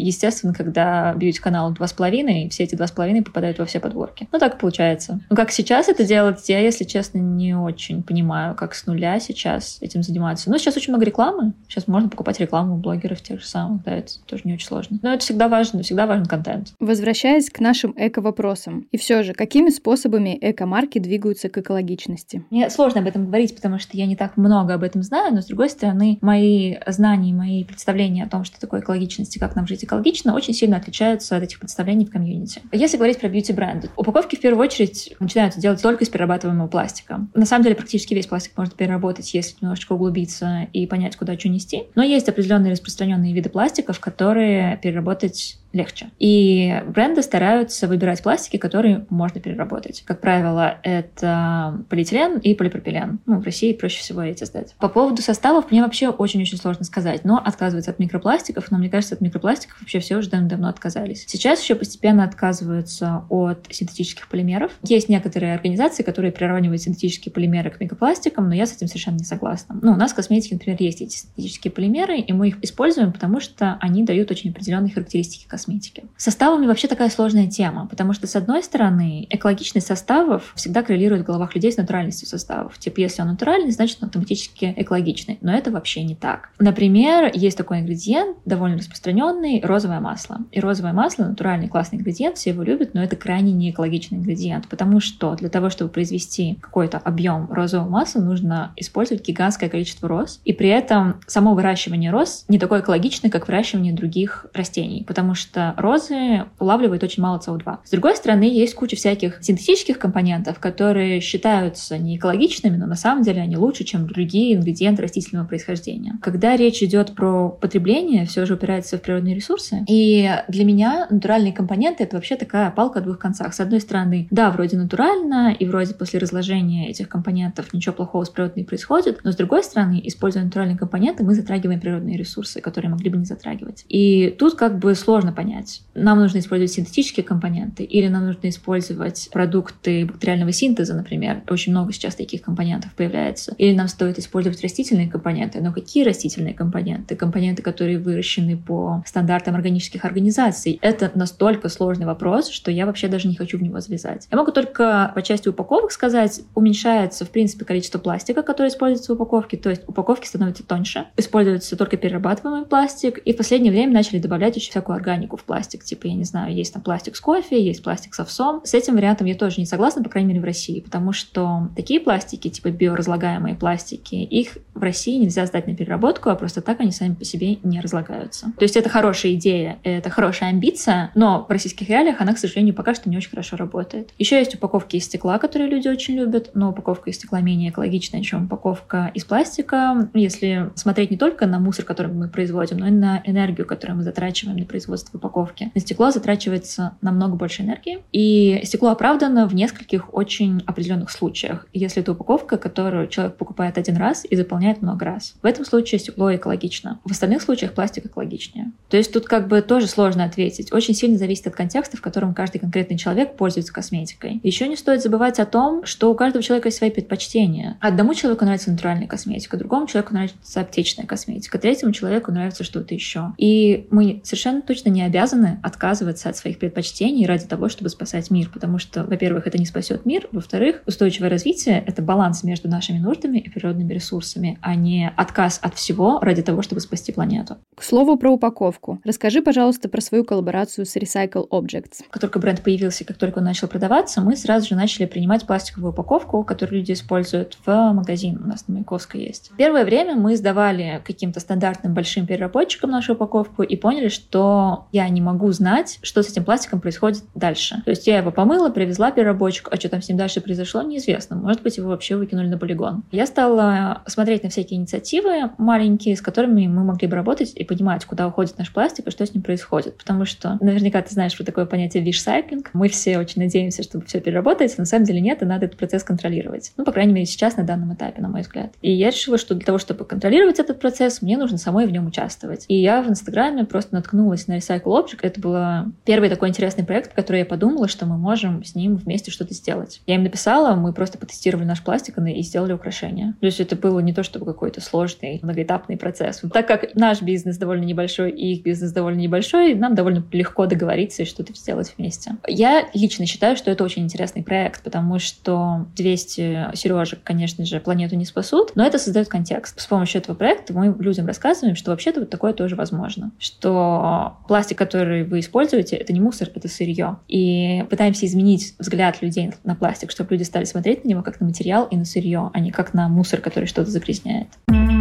естественно, 0.00 0.52
когда 0.54 1.14
бьюти-канал 1.14 1.72
два 1.72 1.86
с 1.86 1.92
половиной, 1.92 2.48
все 2.50 2.64
эти 2.64 2.74
два 2.74 2.86
с 2.86 2.92
половиной 2.92 3.22
попадают 3.22 3.58
во 3.58 3.64
все 3.64 3.80
подборки. 3.80 4.28
Ну, 4.32 4.38
так 4.38 4.58
получается. 4.58 5.20
Ну, 5.30 5.36
как 5.36 5.50
сейчас 5.50 5.88
это 5.88 6.04
делать, 6.04 6.48
я, 6.48 6.60
если 6.60 6.84
честно, 6.84 7.18
не 7.18 7.54
очень 7.54 8.02
понимаю, 8.02 8.54
как 8.54 8.74
с 8.74 8.86
нуля 8.86 9.20
сейчас 9.20 9.78
этим 9.80 10.02
заниматься. 10.02 10.50
Но 10.50 10.58
сейчас 10.58 10.76
очень 10.76 10.92
много 10.92 11.04
рекламы. 11.04 11.52
Сейчас 11.68 11.88
можно 11.88 12.08
покупать 12.08 12.40
рекламу 12.40 12.74
у 12.74 12.78
блогеров 12.78 13.20
тех 13.20 13.40
же 13.40 13.46
самых, 13.46 13.82
да, 13.84 13.96
это 13.96 14.12
тоже 14.26 14.42
не 14.44 14.54
очень 14.54 14.66
сложно. 14.66 14.98
Но 15.02 15.12
это 15.12 15.24
всегда 15.24 15.48
важно, 15.48 15.82
всегда 15.82 16.06
важен 16.06 16.26
контент. 16.26 16.72
Возвращаясь 16.80 17.50
к 17.50 17.60
нашим 17.60 17.94
эко-вопросам. 17.96 18.86
И 18.92 18.98
все 18.98 19.22
же, 19.22 19.32
какими 19.34 19.70
способами 19.70 20.36
эко-марки 20.40 20.98
двигаются 20.98 21.48
к 21.48 21.58
экологичности? 21.58 22.44
Мне 22.50 22.70
сложно 22.70 23.00
об 23.00 23.06
этом 23.06 23.26
говорить, 23.26 23.54
потому 23.54 23.78
что 23.78 23.96
я 23.96 24.06
не 24.06 24.16
так 24.16 24.36
много 24.36 24.74
об 24.74 24.82
этом 24.82 25.02
знаю, 25.02 25.34
но, 25.34 25.42
с 25.42 25.46
другой 25.46 25.70
стороны, 25.70 26.18
мои 26.20 26.76
знания, 26.86 27.32
мои 27.32 27.64
представления 27.64 28.24
о 28.24 28.28
том, 28.28 28.44
что 28.46 28.60
такое 28.60 28.80
экологичность 28.80 29.36
и 29.36 29.38
как 29.38 29.56
нам 29.56 29.66
жить 29.66 29.84
экологично, 29.84 30.34
очень 30.34 30.54
сильно 30.54 30.76
отличаются 30.76 31.36
от 31.36 31.42
этих 31.42 31.58
представлений 31.58 32.06
в 32.06 32.10
комьюнити. 32.10 32.62
Если 32.72 32.96
говорить 32.96 33.20
про 33.20 33.28
бьюти-бренды, 33.28 33.90
упаковки 33.96 34.36
в 34.36 34.40
первую 34.40 34.64
очередь 34.64 35.14
начинаются 35.20 35.60
делать 35.60 35.82
только 35.82 36.04
из 36.04 36.08
перерабатываемого 36.08 36.68
пластика. 36.68 37.26
На 37.34 37.46
самом 37.46 37.64
деле 37.64 37.74
практически 37.74 38.14
весь 38.14 38.26
пластик 38.26 38.56
можно 38.56 38.74
переработать, 38.74 39.32
если 39.34 39.56
немножечко 39.60 39.92
углубиться 39.92 40.68
и 40.72 40.86
понять, 40.86 41.16
куда 41.16 41.38
что 41.38 41.48
нести. 41.48 41.84
Но 41.94 42.02
есть 42.02 42.28
определенные 42.28 42.72
распространенные 42.72 43.32
виды 43.32 43.48
пластиков, 43.48 44.00
которые 44.00 44.78
переработать 44.82 45.58
легче. 45.76 46.08
И 46.18 46.82
бренды 46.88 47.22
стараются 47.22 47.86
выбирать 47.86 48.22
пластики, 48.22 48.56
которые 48.56 49.06
можно 49.10 49.40
переработать. 49.40 50.02
Как 50.06 50.20
правило, 50.20 50.78
это 50.82 51.84
полиэтилен 51.88 52.38
и 52.38 52.54
полипропилен. 52.54 53.20
Ну, 53.26 53.40
в 53.40 53.44
России 53.44 53.72
проще 53.72 54.00
всего 54.00 54.22
эти 54.22 54.44
сдать. 54.44 54.74
По 54.78 54.88
поводу 54.88 55.22
составов 55.22 55.70
мне 55.70 55.82
вообще 55.82 56.08
очень-очень 56.08 56.58
сложно 56.58 56.84
сказать, 56.84 57.24
но 57.24 57.36
отказываются 57.38 57.90
от 57.90 57.98
микропластиков, 57.98 58.70
но 58.70 58.78
мне 58.78 58.88
кажется, 58.88 59.14
от 59.14 59.20
микропластиков 59.20 59.80
вообще 59.80 60.00
все 60.00 60.16
уже 60.16 60.30
давно 60.30 60.68
отказались. 60.68 61.24
Сейчас 61.26 61.62
еще 61.62 61.74
постепенно 61.74 62.24
отказываются 62.24 63.24
от 63.28 63.66
синтетических 63.70 64.28
полимеров. 64.28 64.72
Есть 64.82 65.08
некоторые 65.08 65.54
организации, 65.54 66.02
которые 66.02 66.32
приравнивают 66.32 66.82
синтетические 66.82 67.32
полимеры 67.32 67.70
к 67.70 67.80
микропластикам, 67.80 68.48
но 68.48 68.54
я 68.54 68.66
с 68.66 68.74
этим 68.74 68.88
совершенно 68.88 69.16
не 69.16 69.24
согласна. 69.24 69.78
Ну, 69.82 69.92
у 69.92 69.96
нас 69.96 70.12
в 70.12 70.14
косметике, 70.14 70.54
например, 70.54 70.78
есть 70.80 71.02
эти 71.02 71.16
синтетические 71.16 71.70
полимеры, 71.70 72.18
и 72.18 72.32
мы 72.32 72.48
их 72.48 72.62
используем, 72.62 73.12
потому 73.12 73.40
что 73.40 73.76
они 73.80 74.04
дают 74.04 74.30
очень 74.30 74.50
определенные 74.50 74.92
характеристики 74.92 75.46
косметики 75.46 75.65
косметики. 75.66 76.04
Составами 76.16 76.66
вообще 76.66 76.88
такая 76.88 77.10
сложная 77.10 77.48
тема, 77.48 77.86
потому 77.86 78.12
что, 78.12 78.26
с 78.26 78.36
одной 78.36 78.62
стороны, 78.62 79.26
экологичность 79.30 79.86
составов 79.86 80.52
всегда 80.54 80.82
коррелирует 80.82 81.22
в 81.22 81.26
головах 81.26 81.54
людей 81.54 81.72
с 81.72 81.76
натуральностью 81.76 82.28
составов. 82.28 82.78
Типа, 82.78 83.00
если 83.00 83.22
он 83.22 83.28
натуральный, 83.28 83.70
значит, 83.70 83.98
он 84.00 84.06
автоматически 84.06 84.72
экологичный. 84.76 85.38
Но 85.40 85.52
это 85.52 85.70
вообще 85.70 86.04
не 86.04 86.14
так. 86.14 86.50
Например, 86.58 87.30
есть 87.34 87.58
такой 87.58 87.80
ингредиент, 87.80 88.38
довольно 88.44 88.78
распространенный, 88.78 89.60
розовое 89.62 90.00
масло. 90.00 90.38
И 90.52 90.60
розовое 90.60 90.92
масло— 90.92 91.24
натуральный 91.26 91.68
классный 91.68 91.98
ингредиент, 91.98 92.36
все 92.36 92.50
его 92.50 92.62
любят, 92.62 92.94
но 92.94 93.02
это 93.02 93.16
крайне 93.16 93.52
не 93.52 93.70
экологичный 93.70 94.18
ингредиент, 94.18 94.68
потому 94.68 95.00
что 95.00 95.34
для 95.34 95.48
того, 95.48 95.70
чтобы 95.70 95.90
произвести 95.90 96.58
какой-то 96.60 96.98
объем 96.98 97.50
розового 97.50 97.88
масла, 97.88 98.20
нужно 98.20 98.72
использовать 98.76 99.26
гигантское 99.26 99.68
количество 99.68 100.08
роз, 100.08 100.40
и 100.44 100.52
при 100.52 100.68
этом 100.68 101.20
само 101.26 101.54
выращивание 101.54 102.10
роз 102.10 102.44
не 102.48 102.58
такое 102.58 102.80
экологичное, 102.80 103.30
как 103.30 103.48
выращивание 103.48 103.92
других 103.92 104.46
растений, 104.54 105.04
потому 105.06 105.34
что 105.34 105.55
что 105.56 105.74
розы 105.78 106.44
улавливают 106.58 107.02
очень 107.02 107.22
мало 107.22 107.38
СО2. 107.38 107.78
С 107.84 107.90
другой 107.90 108.14
стороны, 108.16 108.44
есть 108.44 108.74
куча 108.74 108.94
всяких 108.94 109.42
синтетических 109.42 109.98
компонентов, 109.98 110.58
которые 110.58 111.20
считаются 111.20 111.96
не 111.96 112.16
экологичными, 112.16 112.76
но 112.76 112.86
на 112.86 112.94
самом 112.94 113.22
деле 113.22 113.40
они 113.40 113.56
лучше, 113.56 113.84
чем 113.84 114.06
другие 114.06 114.54
ингредиенты 114.54 115.00
растительного 115.00 115.46
происхождения. 115.46 116.18
Когда 116.20 116.56
речь 116.56 116.82
идет 116.82 117.14
про 117.14 117.48
потребление, 117.48 118.26
все 118.26 118.44
же 118.44 118.54
упирается 118.54 118.98
в 118.98 119.00
природные 119.00 119.34
ресурсы. 119.34 119.82
И 119.88 120.30
для 120.48 120.64
меня 120.66 121.06
натуральные 121.08 121.54
компоненты— 121.54 122.04
это 122.04 122.16
вообще 122.16 122.36
такая 122.36 122.70
палка 122.70 122.98
о 122.98 123.02
двух 123.02 123.18
концах. 123.18 123.54
С 123.54 123.60
одной 123.60 123.80
стороны, 123.80 124.28
да, 124.30 124.50
вроде 124.50 124.76
натурально, 124.76 125.56
и 125.58 125.64
вроде 125.64 125.94
после 125.94 126.18
разложения 126.18 126.90
этих 126.90 127.08
компонентов 127.08 127.72
ничего 127.72 127.94
плохого 127.94 128.24
с 128.24 128.28
природой 128.28 128.56
не 128.58 128.64
происходит, 128.64 129.20
но 129.24 129.32
с 129.32 129.36
другой 129.36 129.64
стороны, 129.64 130.02
используя 130.04 130.44
натуральные 130.44 130.76
компоненты, 130.76 131.24
мы 131.24 131.34
затрагиваем 131.34 131.80
природные 131.80 132.18
ресурсы, 132.18 132.60
которые 132.60 132.90
могли 132.90 133.08
бы 133.08 133.16
не 133.16 133.24
затрагивать. 133.24 133.86
И 133.88 134.34
тут 134.38 134.54
как 134.54 134.78
бы 134.78 134.94
сложно 134.94 135.32
понять, 135.36 135.82
нам 135.94 136.18
нужно 136.18 136.38
использовать 136.38 136.72
синтетические 136.72 137.24
компоненты 137.24 137.84
или 137.84 138.08
нам 138.08 138.26
нужно 138.26 138.48
использовать 138.48 139.28
продукты 139.32 140.06
бактериального 140.06 140.52
синтеза, 140.52 140.94
например. 140.94 141.42
Очень 141.48 141.72
много 141.72 141.92
сейчас 141.92 142.14
таких 142.14 142.42
компонентов 142.42 142.92
появляется. 142.94 143.54
Или 143.58 143.74
нам 143.74 143.88
стоит 143.88 144.18
использовать 144.18 144.62
растительные 144.62 145.08
компоненты. 145.08 145.60
Но 145.60 145.72
какие 145.72 146.04
растительные 146.04 146.54
компоненты? 146.54 147.14
Компоненты, 147.14 147.62
которые 147.62 147.98
выращены 147.98 148.56
по 148.56 149.02
стандартам 149.06 149.54
органических 149.54 150.04
организаций. 150.04 150.78
Это 150.82 151.10
настолько 151.14 151.68
сложный 151.68 152.06
вопрос, 152.06 152.48
что 152.48 152.70
я 152.70 152.86
вообще 152.86 153.08
даже 153.08 153.28
не 153.28 153.36
хочу 153.36 153.58
в 153.58 153.62
него 153.62 153.80
залезать. 153.80 154.26
Я 154.30 154.38
могу 154.38 154.52
только 154.52 155.12
по 155.14 155.22
части 155.22 155.48
упаковок 155.48 155.92
сказать, 155.92 156.40
уменьшается, 156.54 157.24
в 157.24 157.30
принципе, 157.30 157.64
количество 157.64 157.98
пластика, 157.98 158.42
который 158.42 158.68
используется 158.68 159.12
в 159.12 159.16
упаковке, 159.16 159.56
то 159.56 159.70
есть 159.70 159.82
упаковки 159.86 160.26
становятся 160.26 160.64
тоньше, 160.64 161.06
используется 161.16 161.76
только 161.76 161.96
перерабатываемый 161.96 162.66
пластик, 162.66 163.18
и 163.18 163.32
в 163.32 163.36
последнее 163.36 163.72
время 163.72 163.92
начали 163.92 164.18
добавлять 164.18 164.56
еще 164.56 164.70
всякую 164.70 164.96
органику 164.96 165.25
в 165.34 165.42
пластик. 165.42 165.82
Типа, 165.82 166.06
я 166.06 166.14
не 166.14 166.24
знаю, 166.24 166.54
есть 166.54 166.72
там 166.72 166.82
пластик 166.82 167.16
с 167.16 167.20
кофе, 167.20 167.60
есть 167.60 167.82
пластик 167.82 168.14
с 168.14 168.20
овсом. 168.20 168.60
С 168.64 168.74
этим 168.74 168.94
вариантом 168.94 169.26
я 169.26 169.34
тоже 169.34 169.56
не 169.58 169.66
согласна, 169.66 170.04
по 170.04 170.10
крайней 170.10 170.28
мере, 170.28 170.40
в 170.40 170.44
России, 170.44 170.80
потому 170.80 171.12
что 171.12 171.70
такие 171.74 171.98
пластики, 171.98 172.48
типа 172.48 172.70
биоразлагаемые 172.70 173.56
пластики, 173.56 174.14
их 174.14 174.58
в 174.74 174.82
России 174.82 175.18
нельзя 175.18 175.46
сдать 175.46 175.66
на 175.66 175.74
переработку, 175.74 176.30
а 176.30 176.36
просто 176.36 176.60
так 176.60 176.80
они 176.80 176.92
сами 176.92 177.14
по 177.14 177.24
себе 177.24 177.56
не 177.62 177.80
разлагаются. 177.80 178.52
То 178.58 178.62
есть 178.62 178.76
это 178.76 178.88
хорошая 178.88 179.32
идея, 179.32 179.78
это 179.82 180.10
хорошая 180.10 180.50
амбиция, 180.50 181.10
но 181.14 181.46
в 181.48 181.50
российских 181.50 181.88
реалиях 181.88 182.20
она, 182.20 182.34
к 182.34 182.38
сожалению, 182.38 182.74
пока 182.74 182.94
что 182.94 183.08
не 183.08 183.16
очень 183.16 183.30
хорошо 183.30 183.56
работает. 183.56 184.10
Еще 184.18 184.38
есть 184.38 184.54
упаковки 184.54 184.96
из 184.96 185.04
стекла, 185.04 185.38
которые 185.38 185.70
люди 185.70 185.88
очень 185.88 186.14
любят, 186.14 186.50
но 186.54 186.70
упаковка 186.70 187.10
из 187.10 187.16
стекла 187.16 187.40
менее 187.40 187.70
экологичная, 187.70 188.22
чем 188.22 188.44
упаковка 188.44 189.10
из 189.14 189.24
пластика. 189.24 190.08
Если 190.14 190.70
смотреть 190.74 191.10
не 191.10 191.16
только 191.16 191.46
на 191.46 191.58
мусор, 191.58 191.84
который 191.84 192.12
мы 192.12 192.28
производим, 192.28 192.78
но 192.78 192.88
и 192.88 192.90
на 192.90 193.22
энергию, 193.24 193.66
которую 193.66 193.96
мы 193.96 194.02
затрачиваем 194.02 194.58
на 194.58 194.66
производство 194.66 195.15
упаковки. 195.16 195.70
На 195.74 195.80
стекло 195.80 196.10
затрачивается 196.10 196.96
намного 197.00 197.36
больше 197.36 197.62
энергии, 197.62 197.98
и 198.12 198.60
стекло 198.64 198.90
оправдано 198.90 199.48
в 199.48 199.54
нескольких 199.54 200.14
очень 200.14 200.62
определенных 200.66 201.10
случаях. 201.10 201.66
Если 201.72 202.02
это 202.02 202.12
упаковка, 202.12 202.56
которую 202.56 203.08
человек 203.08 203.36
покупает 203.36 203.78
один 203.78 203.96
раз 203.96 204.24
и 204.28 204.36
заполняет 204.36 204.82
много 204.82 205.04
раз. 205.04 205.34
В 205.42 205.46
этом 205.46 205.64
случае 205.64 205.98
стекло 205.98 206.34
экологично. 206.34 207.00
В 207.04 207.10
остальных 207.10 207.42
случаях 207.42 207.72
пластик 207.72 208.06
экологичнее. 208.06 208.72
То 208.88 208.96
есть 208.96 209.12
тут 209.12 209.26
как 209.26 209.48
бы 209.48 209.62
тоже 209.62 209.86
сложно 209.86 210.24
ответить. 210.24 210.72
Очень 210.72 210.94
сильно 210.94 211.18
зависит 211.18 211.46
от 211.46 211.54
контекста, 211.54 211.96
в 211.96 212.00
котором 212.00 212.34
каждый 212.34 212.58
конкретный 212.58 212.98
человек 212.98 213.36
пользуется 213.36 213.72
косметикой. 213.72 214.40
Еще 214.42 214.68
не 214.68 214.76
стоит 214.76 215.02
забывать 215.02 215.38
о 215.40 215.46
том, 215.46 215.84
что 215.84 216.10
у 216.10 216.14
каждого 216.14 216.42
человека 216.42 216.68
есть 216.68 216.78
свои 216.78 216.90
предпочтения. 216.90 217.78
Одному 217.80 218.14
человеку 218.14 218.44
нравится 218.44 218.70
натуральная 218.70 219.06
косметика, 219.06 219.56
другому 219.56 219.86
человеку 219.86 220.14
нравится 220.14 220.60
аптечная 220.60 221.06
косметика, 221.06 221.58
третьему 221.58 221.92
человеку 221.92 222.32
нравится 222.32 222.64
что-то 222.64 222.94
еще. 222.94 223.32
И 223.38 223.86
мы 223.90 224.20
совершенно 224.24 224.62
точно 224.62 224.90
не 224.90 225.02
обязаны 225.06 225.58
отказываться 225.62 226.28
от 226.28 226.36
своих 226.36 226.58
предпочтений 226.58 227.26
ради 227.26 227.46
того, 227.46 227.68
чтобы 227.68 227.90
спасать 227.90 228.30
мир, 228.30 228.50
потому 228.52 228.78
что, 228.78 229.04
во-первых, 229.04 229.46
это 229.46 229.58
не 229.58 229.66
спасет 229.66 230.06
мир, 230.06 230.28
во-вторых, 230.32 230.82
устойчивое 230.86 231.30
развитие— 231.30 231.82
это 231.86 232.02
баланс 232.02 232.42
между 232.42 232.68
нашими 232.68 232.98
нуждами 232.98 233.38
и 233.38 233.48
природными 233.48 233.92
ресурсами, 233.92 234.58
а 234.60 234.74
не 234.74 235.12
отказ 235.16 235.58
от 235.62 235.74
всего 235.74 236.18
ради 236.20 236.42
того, 236.42 236.62
чтобы 236.62 236.80
спасти 236.80 237.12
планету. 237.12 237.56
К 237.74 237.82
слову 237.82 238.16
про 238.16 238.30
упаковку. 238.30 239.00
Расскажи, 239.04 239.42
пожалуйста, 239.42 239.88
про 239.88 240.00
свою 240.00 240.24
коллаборацию 240.24 240.86
с 240.86 240.96
Recycle 240.96 241.48
Objects. 241.48 242.02
Как 242.10 242.20
только 242.20 242.38
бренд 242.38 242.62
появился, 242.62 243.04
как 243.04 243.16
только 243.16 243.38
он 243.38 243.44
начал 243.44 243.68
продаваться, 243.68 244.20
мы 244.20 244.36
сразу 244.36 244.68
же 244.68 244.74
начали 244.74 245.06
принимать 245.06 245.46
пластиковую 245.46 245.92
упаковку, 245.92 246.44
которую 246.44 246.78
люди 246.78 246.92
используют 246.92 247.58
в 247.64 247.92
магазин. 247.92 248.40
У 248.42 248.46
нас 248.46 248.66
на 248.68 248.74
Маяковской 248.74 249.22
есть. 249.22 249.52
Первое 249.56 249.84
время 249.84 250.14
мы 250.14 250.36
сдавали 250.36 251.02
каким-то 251.04 251.40
стандартным 251.40 251.94
большим 251.94 252.26
переработчикам 252.26 252.90
нашу 252.90 253.14
упаковку 253.14 253.62
и 253.62 253.76
поняли, 253.76 254.08
что 254.08 254.86
я 254.96 255.08
не 255.10 255.20
могу 255.20 255.52
знать, 255.52 255.98
что 256.02 256.22
с 256.22 256.30
этим 256.30 256.44
пластиком 256.44 256.80
происходит 256.80 257.22
дальше. 257.34 257.82
То 257.84 257.90
есть 257.90 258.06
я 258.06 258.16
его 258.16 258.30
помыла, 258.30 258.70
привезла 258.70 259.10
переработчику, 259.10 259.70
а 259.70 259.76
что 259.76 259.90
там 259.90 260.00
с 260.00 260.08
ним 260.08 260.16
дальше 260.16 260.40
произошло, 260.40 260.80
неизвестно. 260.80 261.36
Может 261.36 261.62
быть, 261.62 261.76
его 261.76 261.90
вообще 261.90 262.16
выкинули 262.16 262.48
на 262.48 262.56
полигон. 262.56 263.04
Я 263.12 263.26
стала 263.26 264.02
смотреть 264.06 264.42
на 264.42 264.48
всякие 264.48 264.80
инициативы 264.80 265.50
маленькие, 265.58 266.16
с 266.16 266.22
которыми 266.22 266.66
мы 266.66 266.82
могли 266.82 267.08
бы 267.08 267.14
работать 267.14 267.52
и 267.54 267.62
понимать, 267.62 268.06
куда 268.06 268.26
уходит 268.26 268.56
наш 268.56 268.72
пластик 268.72 269.06
и 269.06 269.10
что 269.10 269.26
с 269.26 269.34
ним 269.34 269.42
происходит. 269.42 269.98
Потому 269.98 270.24
что 270.24 270.56
наверняка 270.62 271.02
ты 271.02 271.12
знаешь 271.12 271.36
про 271.36 271.44
такое 271.44 271.66
понятие 271.66 272.02
wishcycling. 272.02 272.70
Мы 272.72 272.88
все 272.88 273.18
очень 273.18 273.42
надеемся, 273.42 273.82
чтобы 273.82 274.06
все 274.06 274.20
переработать, 274.20 274.72
но 274.78 274.82
на 274.82 274.86
самом 274.86 275.04
деле 275.04 275.20
нет, 275.20 275.42
и 275.42 275.44
надо 275.44 275.66
этот 275.66 275.78
процесс 275.78 276.04
контролировать. 276.04 276.72
Ну, 276.78 276.84
по 276.84 276.92
крайней 276.92 277.12
мере, 277.12 277.26
сейчас 277.26 277.58
на 277.58 277.64
данном 277.64 277.92
этапе, 277.92 278.22
на 278.22 278.28
мой 278.28 278.40
взгляд. 278.40 278.72
И 278.80 278.90
я 278.90 279.10
решила, 279.10 279.36
что 279.36 279.54
для 279.54 279.66
того, 279.66 279.76
чтобы 279.76 280.06
контролировать 280.06 280.58
этот 280.58 280.80
процесс, 280.80 281.20
мне 281.20 281.36
нужно 281.36 281.58
самой 281.58 281.86
в 281.86 281.92
нем 281.92 282.06
участвовать. 282.06 282.64
И 282.68 282.80
я 282.80 283.02
в 283.02 283.10
Инстаграме 283.10 283.66
просто 283.66 283.94
наткнулась 283.94 284.46
на 284.46 284.58
Recycle 284.86 285.04
Object. 285.04 285.18
Это 285.22 285.40
был 285.40 285.92
первый 286.04 286.28
такой 286.28 286.48
интересный 286.48 286.84
проект, 286.84 287.12
в 287.12 287.14
который 287.14 287.40
я 287.40 287.46
подумала, 287.46 287.88
что 287.88 288.06
мы 288.06 288.16
можем 288.16 288.64
с 288.64 288.74
ним 288.74 288.96
вместе 288.96 289.30
что-то 289.30 289.54
сделать. 289.54 290.00
Я 290.06 290.14
им 290.14 290.22
написала, 290.22 290.74
мы 290.74 290.92
просто 290.92 291.18
потестировали 291.18 291.64
наш 291.66 291.82
пластик 291.82 292.18
и 292.18 292.42
сделали 292.42 292.72
украшения. 292.72 293.34
То 293.40 293.46
есть 293.46 293.60
это 293.60 293.76
было 293.76 294.00
не 294.00 294.14
то, 294.14 294.22
чтобы 294.22 294.46
какой-то 294.46 294.80
сложный, 294.80 295.40
многоэтапный 295.42 295.96
процесс. 295.96 296.42
Так 296.52 296.66
как 296.66 296.94
наш 296.94 297.20
бизнес 297.20 297.58
довольно 297.58 297.84
небольшой 297.84 298.30
и 298.30 298.54
их 298.54 298.62
бизнес 298.62 298.92
довольно 298.92 299.18
небольшой, 299.18 299.74
нам 299.74 299.94
довольно 299.94 300.24
легко 300.32 300.66
договориться 300.66 301.22
и 301.22 301.26
что-то 301.26 301.54
сделать 301.54 301.92
вместе. 301.98 302.36
Я 302.46 302.88
лично 302.94 303.26
считаю, 303.26 303.56
что 303.56 303.70
это 303.70 303.84
очень 303.84 304.02
интересный 304.02 304.42
проект, 304.42 304.82
потому 304.82 305.18
что 305.18 305.86
200 305.96 306.74
сережек, 306.74 307.20
конечно 307.22 307.64
же, 307.64 307.80
планету 307.80 308.16
не 308.16 308.24
спасут, 308.24 308.72
но 308.74 308.84
это 308.84 308.98
создает 308.98 309.28
контекст. 309.28 309.80
С 309.80 309.86
помощью 309.86 310.20
этого 310.20 310.36
проекта 310.36 310.72
мы 310.72 310.94
людям 310.98 311.26
рассказываем, 311.26 311.76
что 311.76 311.90
вообще-то 311.90 312.20
вот 312.20 312.30
такое 312.30 312.52
тоже 312.52 312.76
возможно. 312.76 313.32
Что 313.38 314.38
пластик, 314.48 314.75
который 314.76 315.24
вы 315.24 315.40
используете, 315.40 315.96
это 315.96 316.12
не 316.12 316.20
мусор, 316.20 316.48
это 316.54 316.68
сырье. 316.68 317.18
И 317.28 317.84
пытаемся 317.90 318.26
изменить 318.26 318.74
взгляд 318.78 319.22
людей 319.22 319.50
на 319.64 319.74
пластик, 319.74 320.10
чтобы 320.10 320.32
люди 320.32 320.44
стали 320.44 320.64
смотреть 320.64 321.04
на 321.04 321.08
него 321.08 321.22
как 321.22 321.40
на 321.40 321.46
материал 321.46 321.86
и 321.86 321.96
на 321.96 322.04
сырье, 322.04 322.50
а 322.52 322.60
не 322.60 322.70
как 322.70 322.94
на 322.94 323.08
мусор, 323.08 323.40
который 323.40 323.66
что-то 323.66 323.90
загрязняет. 323.90 324.48
Как 324.68 324.95